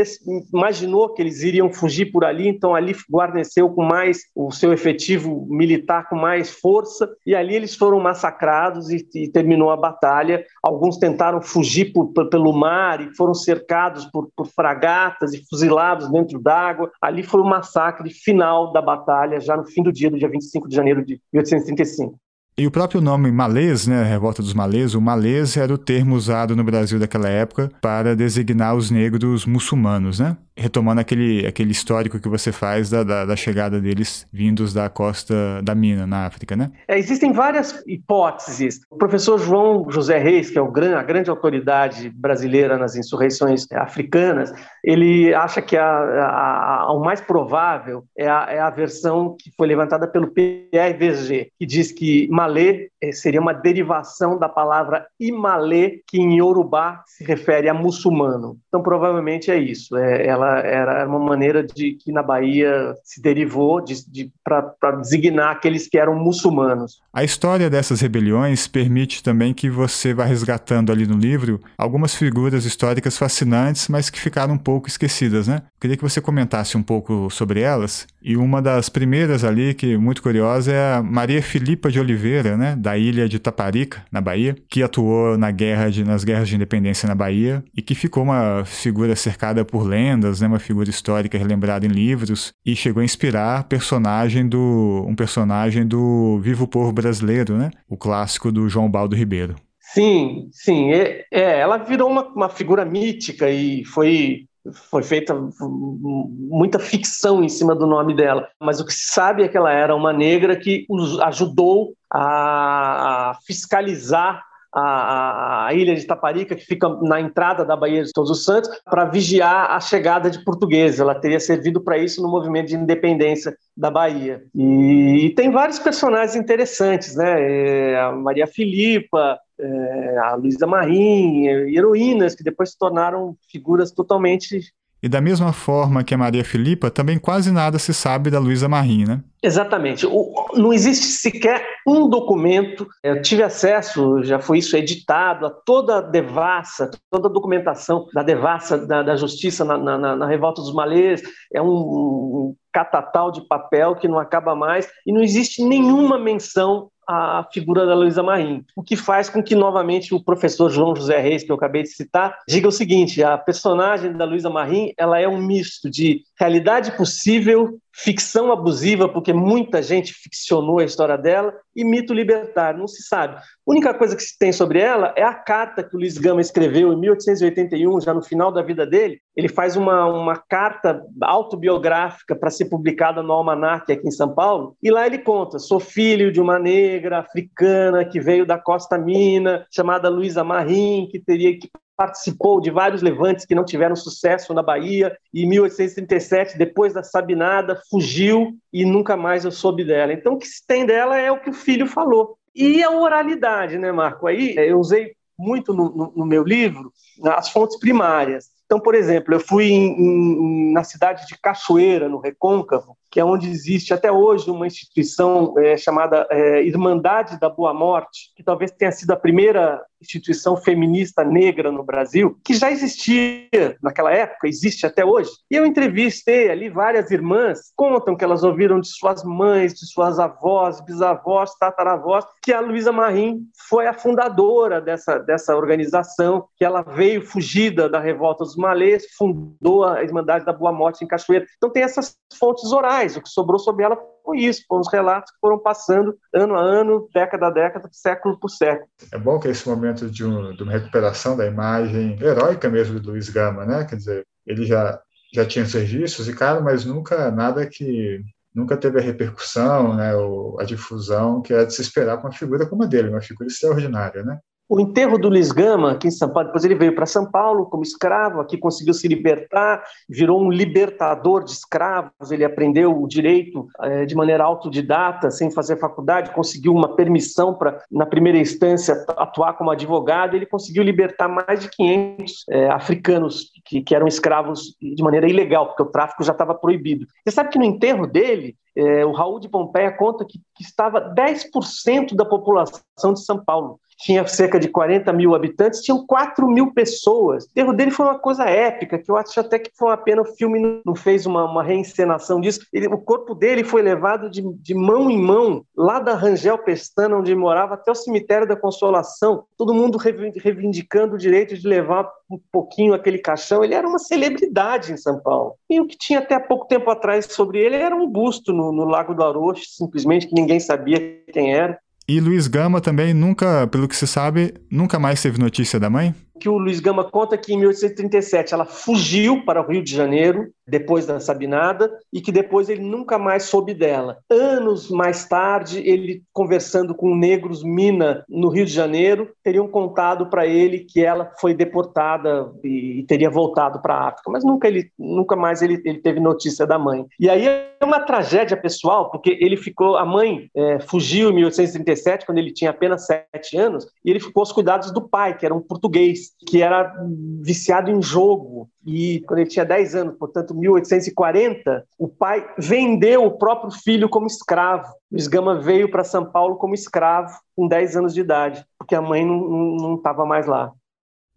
imaginou 0.52 1.12
que 1.14 1.22
eles 1.22 1.42
iriam 1.42 1.72
fugir 1.72 2.12
por 2.12 2.24
ali, 2.24 2.48
então 2.48 2.74
ali 2.74 2.94
guarneceu 3.10 3.70
com 3.70 3.82
mais 3.82 4.22
o 4.34 4.50
seu 4.50 4.71
efetivo 4.72 5.46
militar 5.48 6.08
com 6.08 6.16
mais 6.16 6.50
força, 6.50 7.08
e 7.26 7.34
ali 7.34 7.54
eles 7.54 7.74
foram 7.74 8.00
massacrados 8.00 8.90
e, 8.90 9.06
e 9.14 9.28
terminou 9.28 9.70
a 9.70 9.76
batalha. 9.76 10.44
Alguns 10.62 10.96
tentaram 10.98 11.40
fugir 11.40 11.92
por, 11.92 12.12
por, 12.12 12.28
pelo 12.28 12.52
mar 12.52 13.00
e 13.00 13.14
foram 13.14 13.34
cercados 13.34 14.04
por, 14.06 14.28
por 14.36 14.46
fragatas 14.46 15.32
e 15.34 15.44
fuzilados 15.48 16.10
dentro 16.10 16.40
d'água. 16.40 16.90
Ali 17.00 17.22
foi 17.22 17.40
o 17.40 17.44
massacre 17.44 18.10
final 18.10 18.72
da 18.72 18.82
batalha, 18.82 19.40
já 19.40 19.56
no 19.56 19.64
fim 19.64 19.82
do 19.82 19.92
dia, 19.92 20.10
do 20.10 20.18
dia 20.18 20.28
25 20.28 20.68
de 20.68 20.74
janeiro 20.74 21.04
de 21.04 21.20
1835. 21.32 22.18
E 22.62 22.66
o 22.68 22.70
próprio 22.70 23.00
nome 23.00 23.32
malês, 23.32 23.88
né, 23.88 24.04
Revolta 24.04 24.40
dos 24.40 24.54
Malês, 24.54 24.94
o 24.94 25.00
malês 25.00 25.56
era 25.56 25.74
o 25.74 25.76
termo 25.76 26.14
usado 26.14 26.54
no 26.54 26.62
Brasil 26.62 26.96
daquela 26.96 27.28
época 27.28 27.68
para 27.80 28.14
designar 28.14 28.76
os 28.76 28.88
negros 28.88 29.44
muçulmanos, 29.44 30.20
né? 30.20 30.36
retomando 30.56 31.00
aquele, 31.00 31.46
aquele 31.46 31.72
histórico 31.72 32.20
que 32.20 32.28
você 32.28 32.52
faz 32.52 32.90
da, 32.90 33.02
da, 33.02 33.24
da, 33.24 33.36
chegada 33.36 33.80
deles 33.80 34.26
vindos 34.32 34.72
da 34.72 34.88
costa 34.88 35.34
da 35.62 35.74
Mina, 35.74 36.06
na 36.06 36.26
África, 36.26 36.54
né? 36.54 36.70
É, 36.86 36.98
existem 36.98 37.32
várias 37.32 37.82
hipóteses. 37.86 38.80
O 38.90 38.96
professor 38.96 39.38
João 39.38 39.90
José 39.90 40.18
Reis, 40.18 40.50
que 40.50 40.58
é 40.58 40.70
gran, 40.70 40.96
a 40.96 41.02
grande 41.02 41.30
autoridade 41.30 42.10
brasileira 42.10 42.76
nas 42.76 42.96
insurreições 42.96 43.66
africanas, 43.72 44.52
ele 44.84 45.34
acha 45.34 45.62
que 45.62 45.76
a, 45.76 45.84
a, 45.84 46.82
a, 46.82 46.92
o 46.92 47.00
mais 47.00 47.20
provável 47.20 48.04
é 48.16 48.28
a, 48.28 48.46
é 48.50 48.60
a 48.60 48.70
versão 48.70 49.36
que 49.38 49.50
foi 49.56 49.66
levantada 49.66 50.06
pelo 50.06 50.28
PRVG, 50.32 51.50
que 51.58 51.66
diz 51.66 51.90
que 51.90 52.28
Malê 52.30 52.51
eh, 52.60 53.12
seria 53.12 53.40
uma 53.40 53.54
derivação 53.54 54.38
da 54.38 54.48
palavra 54.48 55.06
Imalê, 55.18 56.00
que 56.06 56.18
em 56.18 56.38
Yorubá 56.38 57.02
se 57.06 57.24
refere 57.24 57.68
a 57.68 57.74
muçulmano. 57.74 58.58
Então, 58.68 58.82
provavelmente 58.82 59.50
é 59.50 59.56
isso. 59.58 59.96
É, 59.96 60.26
ela 60.26 60.42
ela 60.42 60.58
era 60.60 61.06
uma 61.06 61.18
maneira 61.18 61.62
de 61.62 61.92
que 61.92 62.10
na 62.12 62.22
Bahia 62.22 62.94
se 63.04 63.20
derivou 63.22 63.80
de, 63.80 63.94
de 64.10 64.30
para 64.44 64.96
designar 64.96 65.52
aqueles 65.52 65.88
que 65.88 65.98
eram 65.98 66.14
muçulmanos. 66.14 67.00
A 67.12 67.22
história 67.22 67.70
dessas 67.70 68.00
rebeliões 68.00 68.66
permite 68.66 69.22
também 69.22 69.54
que 69.54 69.70
você 69.70 70.12
vá 70.12 70.24
resgatando 70.24 70.90
ali 70.90 71.06
no 71.06 71.16
livro 71.16 71.60
algumas 71.78 72.14
figuras 72.14 72.64
históricas 72.64 73.16
fascinantes, 73.16 73.88
mas 73.88 74.10
que 74.10 74.20
ficaram 74.20 74.54
um 74.54 74.58
pouco 74.58 74.88
esquecidas, 74.88 75.46
né? 75.46 75.62
Queria 75.80 75.96
que 75.96 76.02
você 76.02 76.20
comentasse 76.20 76.76
um 76.76 76.82
pouco 76.82 77.28
sobre 77.30 77.60
elas. 77.60 78.06
E 78.22 78.36
uma 78.36 78.62
das 78.62 78.88
primeiras 78.88 79.44
ali, 79.44 79.74
que 79.74 79.94
é 79.94 79.98
muito 79.98 80.22
curiosa, 80.22 80.72
é 80.72 80.94
a 80.94 81.02
Maria 81.02 81.42
Filipa 81.42 81.90
de 81.90 81.98
Oliveira, 82.00 82.31
né, 82.56 82.74
da 82.76 82.96
ilha 82.96 83.28
de 83.28 83.38
Taparica, 83.38 84.04
na 84.10 84.20
Bahia, 84.20 84.56
que 84.68 84.82
atuou 84.82 85.36
na 85.36 85.50
guerra 85.50 85.90
de, 85.90 86.04
nas 86.04 86.24
guerras 86.24 86.48
de 86.48 86.56
independência 86.56 87.06
na 87.06 87.14
Bahia 87.14 87.62
e 87.76 87.82
que 87.82 87.94
ficou 87.94 88.22
uma 88.22 88.64
figura 88.64 89.14
cercada 89.16 89.64
por 89.64 89.82
lendas, 89.82 90.40
né, 90.40 90.46
uma 90.46 90.58
figura 90.58 90.88
histórica 90.88 91.36
relembrada 91.36 91.84
em 91.84 91.90
livros 91.90 92.52
e 92.64 92.74
chegou 92.74 93.00
a 93.00 93.04
inspirar 93.04 93.64
personagem 93.64 94.46
do, 94.48 95.04
um 95.06 95.14
personagem 95.14 95.86
do 95.86 96.38
Vivo 96.42 96.66
Povo 96.66 96.92
Brasileiro, 96.92 97.56
né, 97.56 97.70
o 97.88 97.96
clássico 97.96 98.50
do 98.50 98.68
João 98.68 98.90
Baldo 98.90 99.16
Ribeiro. 99.16 99.56
Sim, 99.92 100.48
sim. 100.52 100.92
É, 100.92 101.26
é 101.30 101.60
ela 101.60 101.76
virou 101.76 102.10
uma, 102.10 102.26
uma 102.28 102.48
figura 102.48 102.84
mítica 102.84 103.50
e 103.50 103.84
foi 103.84 104.46
foi 104.70 105.02
feita 105.02 105.34
muita 105.60 106.78
ficção 106.78 107.42
em 107.42 107.48
cima 107.48 107.74
do 107.74 107.86
nome 107.86 108.14
dela, 108.14 108.48
mas 108.60 108.80
o 108.80 108.86
que 108.86 108.92
se 108.92 109.12
sabe 109.12 109.42
é 109.42 109.48
que 109.48 109.56
ela 109.56 109.72
era 109.72 109.94
uma 109.94 110.12
negra 110.12 110.56
que 110.56 110.86
ajudou 111.22 111.94
a 112.12 113.36
fiscalizar 113.46 114.42
a, 114.74 115.66
a, 115.66 115.74
ilha 115.74 115.94
de 115.94 116.06
Taparica, 116.06 116.56
que 116.56 116.64
fica 116.64 116.88
na 117.02 117.20
entrada 117.20 117.64
da 117.64 117.76
Baía 117.76 118.02
de 118.02 118.12
Todos 118.12 118.30
os 118.30 118.44
Santos, 118.44 118.70
para 118.86 119.04
vigiar 119.04 119.70
a 119.70 119.78
chegada 119.80 120.30
de 120.30 120.42
portugueses. 120.42 120.98
Ela 120.98 121.14
teria 121.14 121.38
servido 121.38 121.82
para 121.82 121.98
isso 121.98 122.22
no 122.22 122.30
movimento 122.30 122.68
de 122.68 122.76
independência 122.76 123.54
da 123.76 123.90
Bahia. 123.90 124.42
E, 124.54 125.26
e 125.26 125.34
tem 125.34 125.50
vários 125.50 125.78
personagens 125.78 126.36
interessantes, 126.36 127.14
né? 127.14 127.92
É, 127.92 128.00
a 128.00 128.12
Maria 128.12 128.46
Filipa, 128.46 129.38
é, 129.62 130.18
a 130.18 130.34
Luísa 130.34 130.66
Marim, 130.66 131.46
heroínas 131.46 132.34
que 132.34 132.42
depois 132.42 132.70
se 132.70 132.78
tornaram 132.78 133.36
figuras 133.50 133.90
totalmente 133.90 134.72
e 135.02 135.08
da 135.08 135.20
mesma 135.20 135.52
forma 135.52 136.04
que 136.04 136.14
a 136.14 136.18
Maria 136.18 136.44
Filipa, 136.44 136.88
também 136.88 137.18
quase 137.18 137.50
nada 137.50 137.76
se 137.76 137.92
sabe 137.92 138.30
da 138.30 138.38
Luísa 138.38 138.68
Marim, 138.68 139.04
né? 139.04 139.20
Exatamente. 139.42 140.06
O, 140.06 140.32
não 140.54 140.72
existe 140.72 141.06
sequer 141.06 141.66
um 141.84 142.08
documento. 142.08 142.86
Eu 143.02 143.20
tive 143.20 143.42
acesso, 143.42 144.22
já 144.22 144.38
foi 144.38 144.58
isso 144.58 144.76
editado, 144.76 145.46
a 145.46 145.50
toda 145.50 145.98
a 145.98 146.00
devassa, 146.00 146.88
toda 147.10 147.26
a 147.26 147.32
documentação 147.32 148.06
da 148.14 148.22
devassa 148.22 148.78
da, 148.78 149.02
da 149.02 149.16
justiça 149.16 149.64
na, 149.64 149.76
na, 149.76 150.14
na, 150.14 150.26
Revolta 150.28 150.62
dos 150.62 150.72
Malês. 150.72 151.20
É 151.52 151.60
um, 151.60 151.66
um 151.66 152.56
catatal 152.72 153.32
de 153.32 153.40
papel 153.48 153.96
que 153.96 154.06
não 154.06 154.20
acaba 154.20 154.54
mais 154.54 154.88
e 155.04 155.12
não 155.12 155.20
existe 155.20 155.64
nenhuma 155.64 156.16
menção 156.16 156.92
a 157.08 157.46
figura 157.52 157.84
da 157.86 157.94
Luísa 157.94 158.22
Marim, 158.22 158.64
o 158.76 158.82
que 158.82 158.96
faz 158.96 159.28
com 159.28 159.42
que, 159.42 159.54
novamente, 159.54 160.14
o 160.14 160.22
professor 160.22 160.70
João 160.70 160.94
José 160.94 161.18
Reis, 161.18 161.42
que 161.42 161.50
eu 161.50 161.56
acabei 161.56 161.82
de 161.82 161.88
citar, 161.88 162.38
diga 162.48 162.68
o 162.68 162.72
seguinte, 162.72 163.22
a 163.22 163.36
personagem 163.36 164.12
da 164.12 164.24
Luísa 164.24 164.48
Marim, 164.48 164.92
ela 164.96 165.18
é 165.18 165.26
um 165.26 165.38
misto 165.38 165.90
de 165.90 166.22
realidade 166.42 166.96
possível 166.96 167.78
ficção 167.94 168.50
abusiva, 168.50 169.08
porque 169.08 169.32
muita 169.32 169.80
gente 169.80 170.12
ficcionou 170.12 170.80
a 170.80 170.84
história 170.84 171.16
dela, 171.16 171.54
e 171.76 171.84
mito 171.84 172.12
libertário, 172.12 172.80
não 172.80 172.88
se 172.88 173.02
sabe. 173.02 173.36
A 173.36 173.42
única 173.66 173.94
coisa 173.94 174.16
que 174.16 174.22
se 174.22 174.36
tem 174.36 174.50
sobre 174.50 174.80
ela 174.80 175.14
é 175.16 175.22
a 175.22 175.34
carta 175.34 175.84
que 175.84 175.94
o 175.94 175.98
Luiz 175.98 176.18
Gama 176.18 176.40
escreveu 176.40 176.92
em 176.92 176.98
1881, 176.98 178.00
já 178.00 178.12
no 178.12 178.22
final 178.22 178.50
da 178.50 178.60
vida 178.60 178.84
dele. 178.84 179.20
Ele 179.36 179.48
faz 179.48 179.76
uma, 179.76 180.06
uma 180.06 180.36
carta 180.36 181.02
autobiográfica 181.22 182.34
para 182.34 182.50
ser 182.50 182.64
publicada 182.64 183.22
no 183.22 183.32
Almanac 183.32 183.92
aqui 183.92 184.08
em 184.08 184.10
São 184.10 184.34
Paulo, 184.34 184.74
e 184.82 184.90
lá 184.90 185.06
ele 185.06 185.18
conta: 185.18 185.58
sou 185.58 185.78
filho 185.78 186.32
de 186.32 186.40
uma 186.40 186.58
negra 186.58 187.18
africana 187.18 188.04
que 188.04 188.20
veio 188.20 188.44
da 188.44 188.58
Costa 188.58 188.98
Mina, 188.98 189.66
chamada 189.70 190.08
Luísa 190.08 190.42
Marim, 190.42 191.08
que 191.10 191.20
teria 191.20 191.56
que 191.56 191.68
participou 192.02 192.60
de 192.60 192.68
vários 192.68 193.00
levantes 193.00 193.46
que 193.46 193.54
não 193.54 193.64
tiveram 193.64 193.94
sucesso 193.94 194.52
na 194.52 194.60
Bahia, 194.60 195.16
e 195.32 195.44
em 195.44 195.48
1837, 195.48 196.58
depois 196.58 196.92
da 196.92 197.04
Sabinada, 197.04 197.80
fugiu 197.88 198.56
e 198.72 198.84
nunca 198.84 199.16
mais 199.16 199.44
eu 199.44 199.52
soube 199.52 199.84
dela. 199.84 200.12
Então, 200.12 200.34
o 200.34 200.38
que 200.38 200.48
se 200.48 200.66
tem 200.66 200.84
dela 200.84 201.16
é 201.16 201.30
o 201.30 201.40
que 201.40 201.50
o 201.50 201.54
filho 201.54 201.86
falou. 201.86 202.36
E 202.52 202.82
a 202.82 202.90
oralidade, 202.90 203.78
né, 203.78 203.92
Marco? 203.92 204.26
Aí 204.26 204.52
eu 204.56 204.80
usei 204.80 205.12
muito 205.38 205.72
no, 205.72 205.90
no, 205.90 206.12
no 206.16 206.26
meu 206.26 206.42
livro 206.42 206.92
as 207.24 207.50
fontes 207.50 207.78
primárias. 207.78 208.46
Então, 208.66 208.80
por 208.80 208.96
exemplo, 208.96 209.32
eu 209.32 209.40
fui 209.40 209.66
em, 209.66 209.92
em, 209.92 210.72
na 210.72 210.82
cidade 210.82 211.24
de 211.28 211.38
Cachoeira, 211.40 212.08
no 212.08 212.18
Recôncavo, 212.18 212.96
que 213.12 213.20
é 213.20 213.24
onde 213.24 213.50
existe 213.50 213.92
até 213.92 214.10
hoje 214.10 214.50
uma 214.50 214.66
instituição 214.66 215.52
é, 215.58 215.76
chamada 215.76 216.26
é, 216.30 216.64
Irmandade 216.64 217.38
da 217.38 217.50
Boa 217.50 217.74
Morte, 217.74 218.32
que 218.34 218.42
talvez 218.42 218.70
tenha 218.70 218.90
sido 218.90 219.10
a 219.10 219.16
primeira 219.16 219.84
instituição 220.00 220.56
feminista 220.56 221.22
negra 221.22 221.70
no 221.70 221.84
Brasil, 221.84 222.36
que 222.44 222.54
já 222.54 222.70
existia 222.70 223.76
naquela 223.82 224.12
época, 224.12 224.48
existe 224.48 224.86
até 224.86 225.04
hoje. 225.04 225.30
E 225.50 225.54
eu 225.54 225.64
entrevistei 225.64 226.50
ali 226.50 226.68
várias 226.68 227.10
irmãs, 227.10 227.70
contam 227.76 228.16
que 228.16 228.24
elas 228.24 228.42
ouviram 228.42 228.80
de 228.80 228.88
suas 228.88 229.22
mães, 229.22 229.74
de 229.74 229.86
suas 229.86 230.18
avós, 230.18 230.80
bisavós, 230.80 231.54
tataravós, 231.58 232.24
que 232.42 232.52
a 232.52 232.60
Luísa 232.60 232.90
Marim 232.90 233.42
foi 233.68 233.86
a 233.86 233.94
fundadora 233.94 234.80
dessa, 234.80 235.18
dessa 235.18 235.54
organização, 235.54 236.46
que 236.56 236.64
ela 236.64 236.82
veio 236.82 237.24
fugida 237.24 237.88
da 237.88 238.00
revolta 238.00 238.42
dos 238.42 238.56
malês, 238.56 239.04
fundou 239.16 239.84
a 239.84 240.02
Irmandade 240.02 240.44
da 240.44 240.52
Boa 240.52 240.72
Morte 240.72 241.04
em 241.04 241.06
Cachoeira. 241.06 241.46
Então 241.56 241.70
tem 241.70 241.82
essas 241.82 242.16
fontes 242.38 242.72
orais 242.72 243.01
mais. 243.02 243.16
O 243.16 243.22
que 243.22 243.28
sobrou 243.28 243.58
sobre 243.58 243.84
ela 243.84 243.98
foi 244.24 244.38
isso, 244.38 244.64
foram 244.68 244.80
os 244.80 244.92
relatos 244.92 245.32
que 245.32 245.38
foram 245.40 245.58
passando 245.58 246.16
ano 246.32 246.54
a 246.54 246.60
ano, 246.60 247.08
década 247.12 247.48
a 247.48 247.50
década, 247.50 247.88
século 247.92 248.38
por 248.38 248.48
século. 248.48 248.88
É 249.12 249.18
bom 249.18 249.38
que 249.38 249.48
esse 249.48 249.68
momento 249.68 250.08
de, 250.10 250.24
um, 250.24 250.54
de 250.54 250.62
uma 250.62 250.72
recuperação 250.72 251.36
da 251.36 251.46
imagem 251.46 252.16
heróica 252.20 252.70
mesmo 252.70 253.00
de 253.00 253.06
Luiz 253.06 253.28
Gama, 253.28 253.66
né? 253.66 253.84
Quer 253.84 253.96
dizer, 253.96 254.26
ele 254.46 254.64
já, 254.64 255.00
já 255.34 255.44
tinha 255.44 255.66
serviços 255.66 256.28
e 256.28 256.34
cara, 256.34 256.60
mas 256.60 256.84
nunca 256.84 257.30
nada 257.30 257.66
que 257.66 258.20
nunca 258.54 258.76
teve 258.76 258.98
a 258.98 259.02
repercussão, 259.02 259.94
né, 259.94 260.14
ou 260.14 260.60
a 260.60 260.64
difusão 260.64 261.40
que 261.40 261.54
é 261.54 261.64
de 261.64 261.74
se 261.74 261.80
esperar 261.80 262.18
com 262.18 262.26
uma 262.26 262.34
figura 262.34 262.66
como 262.66 262.82
a 262.82 262.86
dele, 262.86 263.08
uma 263.08 263.22
figura 263.22 263.48
extraordinária, 263.48 264.22
né? 264.22 264.38
O 264.72 264.80
enterro 264.80 265.18
do 265.18 265.28
Luiz 265.28 265.52
Gama, 265.52 265.90
aqui 265.92 266.08
em 266.08 266.10
São 266.10 266.30
Paulo, 266.30 266.46
depois 266.46 266.64
ele 266.64 266.74
veio 266.74 266.94
para 266.94 267.04
São 267.04 267.30
Paulo 267.30 267.66
como 267.66 267.82
escravo, 267.82 268.40
aqui 268.40 268.56
conseguiu 268.56 268.94
se 268.94 269.06
libertar, 269.06 269.84
virou 270.08 270.42
um 270.42 270.50
libertador 270.50 271.44
de 271.44 271.50
escravos, 271.50 272.30
ele 272.30 272.42
aprendeu 272.42 272.98
o 272.98 273.06
direito 273.06 273.68
é, 273.82 274.06
de 274.06 274.14
maneira 274.14 274.44
autodidata, 274.44 275.30
sem 275.30 275.50
fazer 275.50 275.76
faculdade, 275.76 276.30
conseguiu 276.30 276.72
uma 276.72 276.96
permissão 276.96 277.52
para, 277.52 277.82
na 277.90 278.06
primeira 278.06 278.38
instância, 278.38 279.04
atuar 279.14 279.58
como 279.58 279.70
advogado, 279.70 280.36
ele 280.36 280.46
conseguiu 280.46 280.82
libertar 280.82 281.28
mais 281.28 281.60
de 281.60 281.68
500 281.68 282.44
é, 282.48 282.70
africanos 282.70 283.50
que, 283.66 283.82
que 283.82 283.94
eram 283.94 284.06
escravos 284.06 284.74
de 284.80 285.02
maneira 285.02 285.28
ilegal, 285.28 285.66
porque 285.66 285.82
o 285.82 285.92
tráfico 285.92 286.24
já 286.24 286.32
estava 286.32 286.54
proibido. 286.54 287.06
Você 287.22 287.34
sabe 287.34 287.50
que 287.50 287.58
no 287.58 287.64
enterro 287.66 288.06
dele, 288.06 288.56
é, 288.74 289.04
o 289.04 289.12
Raul 289.12 289.38
de 289.38 289.50
Pompeia 289.50 289.92
conta 289.92 290.24
que, 290.24 290.38
que 290.56 290.64
estava 290.64 291.14
10% 291.14 292.14
da 292.14 292.24
população 292.24 293.12
de 293.12 293.22
São 293.22 293.44
Paulo 293.44 293.78
tinha 293.98 294.26
cerca 294.26 294.58
de 294.58 294.68
40 294.68 295.12
mil 295.12 295.34
habitantes, 295.34 295.80
tinham 295.80 296.04
4 296.06 296.46
mil 296.48 296.72
pessoas. 296.72 297.44
O 297.44 297.48
erro 297.54 297.72
dele 297.72 297.90
foi 297.90 298.06
uma 298.06 298.18
coisa 298.18 298.44
épica, 298.44 298.98
que 298.98 299.10
eu 299.10 299.16
acho 299.16 299.38
até 299.38 299.58
que 299.58 299.70
foi 299.74 299.88
uma 299.88 299.96
pena 299.96 300.22
o 300.22 300.36
filme 300.36 300.80
não 300.84 300.94
fez 300.94 301.26
uma, 301.26 301.44
uma 301.44 301.62
reencenação 301.62 302.40
disso. 302.40 302.60
Ele, 302.72 302.86
o 302.88 302.98
corpo 302.98 303.34
dele 303.34 303.64
foi 303.64 303.82
levado 303.82 304.30
de, 304.30 304.42
de 304.42 304.74
mão 304.74 305.10
em 305.10 305.18
mão, 305.18 305.64
lá 305.76 305.98
da 306.00 306.14
Rangel 306.14 306.58
Pestana, 306.58 307.16
onde 307.16 307.34
morava, 307.34 307.74
até 307.74 307.90
o 307.90 307.94
cemitério 307.94 308.46
da 308.46 308.56
Consolação, 308.56 309.44
todo 309.56 309.74
mundo 309.74 309.98
reivindicando 309.98 311.14
o 311.14 311.18
direito 311.18 311.56
de 311.56 311.66
levar 311.66 312.08
um 312.30 312.38
pouquinho 312.50 312.94
aquele 312.94 313.18
caixão. 313.18 313.62
Ele 313.62 313.74
era 313.74 313.86
uma 313.86 313.98
celebridade 313.98 314.92
em 314.92 314.96
São 314.96 315.20
Paulo. 315.20 315.54
E 315.68 315.80
o 315.80 315.86
que 315.86 315.96
tinha 315.96 316.18
até 316.18 316.38
pouco 316.38 316.66
tempo 316.66 316.90
atrás 316.90 317.26
sobre 317.26 317.58
ele 317.58 317.76
era 317.76 317.94
um 317.94 318.08
busto 318.08 318.52
no, 318.52 318.72
no 318.72 318.84
Lago 318.84 319.14
do 319.14 319.22
Aroche, 319.22 319.66
simplesmente, 319.66 320.26
que 320.26 320.34
ninguém 320.34 320.60
sabia 320.60 320.98
quem 321.32 321.54
era. 321.54 321.78
E 322.08 322.20
Luiz 322.20 322.48
Gama 322.48 322.80
também 322.80 323.14
nunca, 323.14 323.66
pelo 323.68 323.86
que 323.88 323.96
se 323.96 324.06
sabe, 324.06 324.54
nunca 324.70 324.98
mais 324.98 325.22
teve 325.22 325.38
notícia 325.38 325.78
da 325.78 325.88
mãe? 325.88 326.14
que 326.42 326.48
o 326.48 326.58
Luiz 326.58 326.80
Gama 326.80 327.08
conta 327.08 327.38
que 327.38 327.52
em 327.52 327.56
1837 327.56 328.52
ela 328.52 328.64
fugiu 328.64 329.44
para 329.44 329.62
o 329.62 329.70
Rio 329.70 329.80
de 329.80 329.94
Janeiro 329.94 330.52
depois 330.72 331.04
da 331.04 331.20
Sabinada 331.20 331.92
e 332.10 332.18
que 332.18 332.32
depois 332.32 332.70
ele 332.70 332.80
nunca 332.80 333.18
mais 333.18 333.42
soube 333.42 333.74
dela. 333.74 334.16
Anos 334.30 334.88
mais 334.88 335.28
tarde, 335.28 335.82
ele 335.86 336.22
conversando 336.32 336.94
com 336.94 337.14
negros 337.14 337.62
Mina 337.62 338.24
no 338.26 338.48
Rio 338.48 338.64
de 338.64 338.72
Janeiro, 338.72 339.30
teriam 339.44 339.68
contado 339.68 340.30
para 340.30 340.46
ele 340.46 340.78
que 340.78 341.04
ela 341.04 341.30
foi 341.38 341.52
deportada 341.52 342.50
e 342.64 343.04
teria 343.06 343.28
voltado 343.28 343.82
para 343.82 343.94
a 343.94 344.08
África, 344.08 344.30
mas 344.30 344.42
nunca 344.44 344.66
ele 344.66 344.90
nunca 344.98 345.36
mais 345.36 345.60
ele, 345.60 345.82
ele, 345.84 345.98
teve 345.98 346.18
notícia 346.20 346.66
da 346.66 346.78
mãe. 346.78 347.04
E 347.20 347.28
aí 347.28 347.46
é 347.46 347.84
uma 347.84 348.00
tragédia 348.00 348.56
pessoal, 348.56 349.10
porque 349.10 349.36
ele 349.42 349.58
ficou 349.58 349.98
a 349.98 350.06
mãe 350.06 350.48
é, 350.56 350.80
fugiu 350.80 351.28
em 351.28 351.34
1837 351.34 352.24
quando 352.24 352.38
ele 352.38 352.50
tinha 352.50 352.70
apenas 352.70 353.04
sete 353.04 353.58
anos 353.58 353.86
e 354.02 354.10
ele 354.10 354.20
ficou 354.20 354.40
aos 354.40 354.52
cuidados 354.52 354.90
do 354.90 355.06
pai, 355.06 355.36
que 355.36 355.44
era 355.44 355.54
um 355.54 355.60
português 355.60 356.30
que 356.48 356.62
era 356.62 356.94
viciado 357.42 357.90
em 357.90 358.00
jogo. 358.00 358.70
E 358.84 359.20
quando 359.26 359.40
ele 359.40 359.48
tinha 359.48 359.64
10 359.64 359.94
anos, 359.94 360.16
portanto, 360.18 360.54
1840, 360.54 361.84
o 361.98 362.08
pai 362.08 362.48
vendeu 362.58 363.24
o 363.24 363.38
próprio 363.38 363.70
filho 363.70 364.08
como 364.08 364.26
escravo. 364.26 364.92
Luiz 365.10 365.26
Gama 365.28 365.60
veio 365.60 365.90
para 365.90 366.04
São 366.04 366.24
Paulo 366.24 366.56
como 366.56 366.74
escravo 366.74 367.32
com 367.54 367.68
10 367.68 367.96
anos 367.96 368.14
de 368.14 368.20
idade, 368.20 368.64
porque 368.78 368.94
a 368.94 369.02
mãe 369.02 369.24
não 369.24 369.94
estava 369.96 370.26
mais 370.26 370.46
lá. 370.46 370.72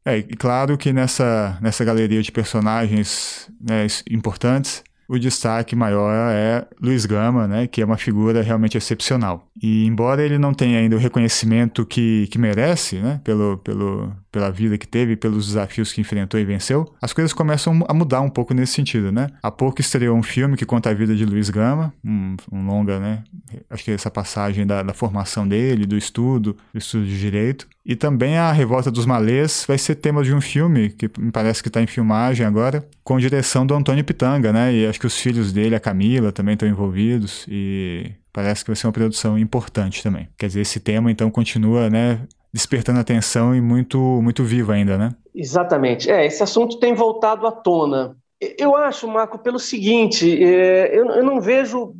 É, 0.07 0.17
e 0.17 0.23
claro 0.23 0.77
que 0.77 0.93
nessa, 0.93 1.57
nessa 1.59 1.83
galeria 1.83 2.21
de 2.21 2.31
personagens 2.31 3.49
né, 3.59 3.87
importantes, 4.09 4.83
o 5.07 5.19
destaque 5.19 5.75
maior 5.75 6.31
é 6.31 6.65
Luiz 6.81 7.05
Gama, 7.05 7.47
né, 7.47 7.67
que 7.67 7.81
é 7.81 7.85
uma 7.85 7.97
figura 7.97 8.41
realmente 8.41 8.77
excepcional. 8.77 9.47
E 9.61 9.85
embora 9.85 10.23
ele 10.23 10.37
não 10.37 10.53
tenha 10.53 10.79
ainda 10.79 10.95
o 10.95 10.99
reconhecimento 10.99 11.85
que, 11.85 12.27
que 12.27 12.37
merece, 12.37 12.97
né, 12.97 13.21
pelo, 13.23 13.57
pelo, 13.59 14.11
pela 14.31 14.51
vida 14.51 14.77
que 14.77 14.87
teve, 14.87 15.15
pelos 15.15 15.47
desafios 15.47 15.93
que 15.93 16.01
enfrentou 16.01 16.39
e 16.39 16.45
venceu, 16.45 16.85
as 17.01 17.13
coisas 17.13 17.33
começam 17.33 17.85
a 17.87 17.93
mudar 17.93 18.21
um 18.21 18.29
pouco 18.29 18.53
nesse 18.53 18.73
sentido, 18.73 19.11
né? 19.11 19.27
Há 19.41 19.51
pouco 19.51 19.79
estreou 19.79 20.17
um 20.17 20.23
filme 20.23 20.57
que 20.57 20.65
conta 20.65 20.89
a 20.89 20.93
vida 20.93 21.15
de 21.15 21.25
Luiz 21.25 21.49
Gama, 21.49 21.93
um, 22.03 22.35
um 22.51 22.65
longa, 22.65 22.99
né? 22.99 23.23
Acho 23.69 23.83
que 23.83 23.91
essa 23.91 24.11
passagem 24.11 24.65
da, 24.65 24.83
da 24.83 24.93
formação 24.93 25.47
dele, 25.47 25.85
do 25.85 25.97
estudo, 25.97 26.57
do 26.73 26.77
estudo 26.77 27.05
de 27.05 27.19
direito. 27.19 27.67
E 27.85 27.95
também 27.95 28.35
a 28.35 28.51
Revolta 28.51 28.89
dos 28.89 29.05
Malês 29.05 29.63
vai 29.67 29.77
ser 29.77 29.95
tema 29.95 30.23
de 30.23 30.33
um 30.33 30.41
filme 30.41 30.89
que 30.89 31.09
me 31.19 31.31
parece 31.31 31.61
que 31.61 31.69
está 31.69 31.81
em 31.81 31.85
filmagem 31.85 32.43
agora, 32.43 32.83
com 33.03 33.19
direção 33.19 33.65
do 33.65 33.75
Antônio 33.75 34.03
Pitanga, 34.03 34.51
né? 34.51 34.73
E 34.73 34.87
acho 34.87 34.99
que 34.99 35.05
os 35.05 35.15
filhos 35.15 35.53
dele, 35.53 35.75
a 35.75 35.79
Camila, 35.79 36.31
também 36.31 36.53
estão 36.53 36.67
envolvidos 36.67 37.45
e 37.47 38.11
parece 38.33 38.63
que 38.63 38.71
vai 38.71 38.75
ser 38.75 38.87
uma 38.87 38.93
produção 38.93 39.37
importante 39.37 40.01
também. 40.01 40.27
Quer 40.35 40.47
dizer, 40.47 40.61
esse 40.61 40.79
tema 40.79 41.11
então 41.11 41.29
continua, 41.29 41.87
né, 41.87 42.21
despertando 42.51 42.99
atenção 42.99 43.53
e 43.53 43.61
muito 43.61 43.99
muito 44.21 44.43
vivo 44.43 44.71
ainda, 44.71 44.97
né? 44.97 45.11
Exatamente. 45.33 46.09
É, 46.09 46.25
esse 46.25 46.41
assunto 46.41 46.79
tem 46.79 46.95
voltado 46.95 47.45
à 47.45 47.51
tona. 47.51 48.15
Eu 48.39 48.75
acho, 48.75 49.07
Marco, 49.07 49.39
pelo 49.39 49.57
seguinte, 49.57 50.43
é, 50.43 50.97
eu, 50.97 51.23
não 51.23 51.39
vejo 51.39 51.93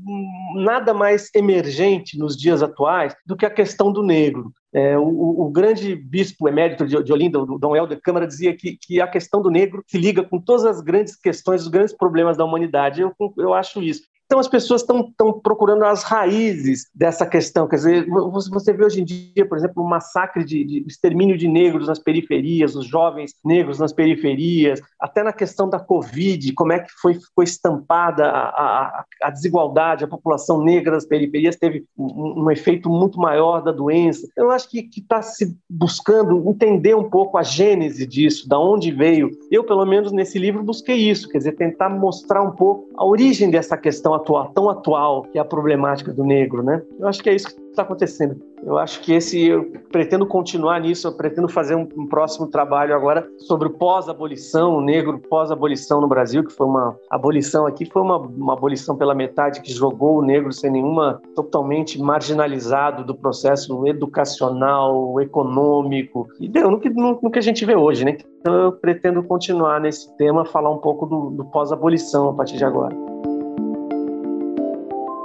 nada 0.55 0.93
mais 0.93 1.29
emergente 1.33 2.17
nos 2.17 2.35
dias 2.35 2.61
atuais 2.61 3.15
do 3.25 3.37
que 3.37 3.45
a 3.45 3.49
questão 3.49 3.91
do 3.91 4.03
negro. 4.03 4.51
É, 4.73 4.97
o, 4.97 5.45
o, 5.45 5.49
grande 5.49 5.95
bispo 5.95 6.49
emérito 6.49 6.85
de, 6.85 7.01
de 7.01 7.13
Olinda, 7.13 7.39
o 7.39 7.57
Dom 7.57 7.73
Helder 7.73 8.01
Câmara, 8.01 8.27
dizia 8.27 8.53
que, 8.53 8.77
que, 8.77 8.99
a 8.99 9.07
questão 9.07 9.41
do 9.41 9.49
negro 9.49 9.81
se 9.87 9.97
liga 9.97 10.21
com 10.23 10.37
todas 10.37 10.65
as 10.65 10.81
grandes 10.81 11.15
questões, 11.15 11.61
os 11.61 11.69
grandes 11.69 11.95
problemas 11.95 12.35
da 12.35 12.43
humanidade. 12.43 12.99
Eu, 12.99 13.13
eu 13.37 13.53
acho 13.53 13.81
isso. 13.81 14.03
Então 14.25 14.39
as 14.39 14.47
pessoas 14.47 14.81
estão 14.81 15.13
procurando 15.43 15.85
as 15.85 16.03
raízes 16.03 16.89
dessa 16.93 17.27
questão. 17.27 17.67
Quer 17.67 17.75
dizer, 17.75 18.07
você 18.07 18.73
vê 18.73 18.83
hoje 18.83 19.01
em 19.01 19.05
dia, 19.05 19.47
por 19.47 19.55
exemplo, 19.55 19.83
o 19.83 19.85
um 19.85 19.89
massacre 19.89 20.43
de, 20.43 20.63
de, 20.63 20.85
extermínio 20.87 21.37
de 21.37 21.47
negros 21.47 21.87
nas 21.87 21.99
periferias, 21.99 22.75
os 22.75 22.87
jovens 22.87 23.35
negros 23.45 23.77
nas 23.77 23.93
periferias, 23.93 24.81
até 24.99 25.21
na 25.21 25.31
questão 25.31 25.69
da 25.69 25.79
Covid, 25.79 26.53
como 26.53 26.73
é 26.73 26.79
que 26.79 26.91
foi, 26.99 27.19
estampada 27.43 28.25
a, 28.25 28.49
a, 28.49 29.05
a 29.23 29.29
desigualdade, 29.29 30.03
a 30.03 30.07
população 30.07 30.59
negra 30.59 30.93
nas 30.93 31.05
periferias 31.05 31.55
teve 31.55 31.85
um, 31.95 32.45
um, 32.45 32.51
efeito 32.51 32.89
muito 32.89 33.19
maior 33.19 33.61
da 33.61 33.71
doença. 33.71 34.27
Eu 34.35 34.49
acho 34.49 34.67
que 34.67 34.89
está 34.97 35.21
se 35.21 35.55
buscando 35.69 36.49
entender 36.49 36.95
um 36.95 37.09
pouco 37.09 37.37
a 37.37 37.43
gênese 37.43 38.07
disso, 38.07 38.49
da 38.49 38.59
onde 38.59 38.91
veio. 38.91 39.29
Eu, 39.51 39.63
pelo 39.63 39.85
menos 39.85 40.11
nesse 40.11 40.39
livro, 40.39 40.63
busquei 40.63 40.97
isso, 40.97 41.29
quer 41.29 41.37
dizer, 41.37 41.51
tentar 41.51 41.89
mostrar 41.89 42.41
um 42.41 42.51
pouco 42.51 42.89
a 42.97 43.05
origem 43.05 43.51
dessa 43.51 43.77
questão 43.77 44.14
atual, 44.15 44.51
tão 44.53 44.69
atual, 44.69 45.23
que 45.23 45.37
é 45.37 45.41
a 45.41 45.45
problemática 45.45 46.11
do 46.11 46.23
negro, 46.23 46.63
né? 46.63 46.81
Eu 46.99 47.07
acho 47.07 47.21
que 47.21 47.29
é 47.29 47.35
isso 47.35 47.47
que 47.47 47.61
está 47.69 47.83
acontecendo. 47.83 48.35
Eu 48.65 48.79
acho 48.79 48.99
que 49.01 49.13
esse 49.13 49.47
eu 49.47 49.71
pretendo 49.91 50.25
continuar 50.25 50.81
nisso, 50.81 51.07
eu 51.07 51.15
pretendo 51.15 51.47
fazer 51.47 51.75
um, 51.75 51.87
um 51.95 52.07
próximo 52.07 52.47
trabalho 52.47 52.95
agora 52.95 53.27
sobre 53.37 53.67
o 53.67 53.71
pós-abolição, 53.71 54.77
o 54.77 54.81
negro 54.81 55.19
pós-abolição 55.19 56.01
no 56.01 56.07
Brasil, 56.07 56.43
que 56.43 56.51
foi 56.51 56.65
uma 56.65 56.97
abolição 57.11 57.67
aqui, 57.67 57.85
foi 57.85 58.01
uma, 58.01 58.17
uma 58.17 58.53
abolição 58.53 58.95
pela 58.95 59.13
metade 59.13 59.61
que 59.61 59.71
jogou 59.71 60.17
o 60.17 60.21
negro 60.23 60.51
sem 60.51 60.71
nenhuma, 60.71 61.21
totalmente 61.35 62.01
marginalizado 62.01 63.03
do 63.03 63.13
processo 63.13 63.85
educacional, 63.87 65.21
econômico, 65.21 66.27
e 66.39 66.49
deu 66.49 66.71
no 66.71 66.79
que, 66.79 66.89
no, 66.89 67.19
no 67.21 67.29
que 67.29 67.39
a 67.39 67.43
gente 67.43 67.63
vê 67.65 67.75
hoje, 67.75 68.03
né? 68.03 68.17
Então 68.39 68.53
eu 68.53 68.71
pretendo 68.71 69.21
continuar 69.21 69.79
nesse 69.79 70.15
tema, 70.17 70.45
falar 70.45 70.71
um 70.71 70.77
pouco 70.77 71.05
do, 71.05 71.29
do 71.29 71.45
pós-abolição 71.45 72.29
a 72.29 72.33
partir 72.33 72.57
de 72.57 72.65
agora. 72.65 72.95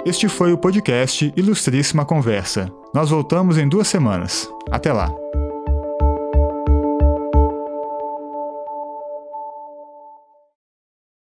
Este 0.03 0.27
foi 0.27 0.51
o 0.51 0.57
podcast 0.57 1.31
Ilustríssima 1.37 2.03
Conversa. 2.03 2.71
Nós 2.91 3.11
voltamos 3.11 3.57
em 3.59 3.69
duas 3.69 3.87
semanas. 3.87 4.49
Até 4.71 4.91
lá! 4.91 5.13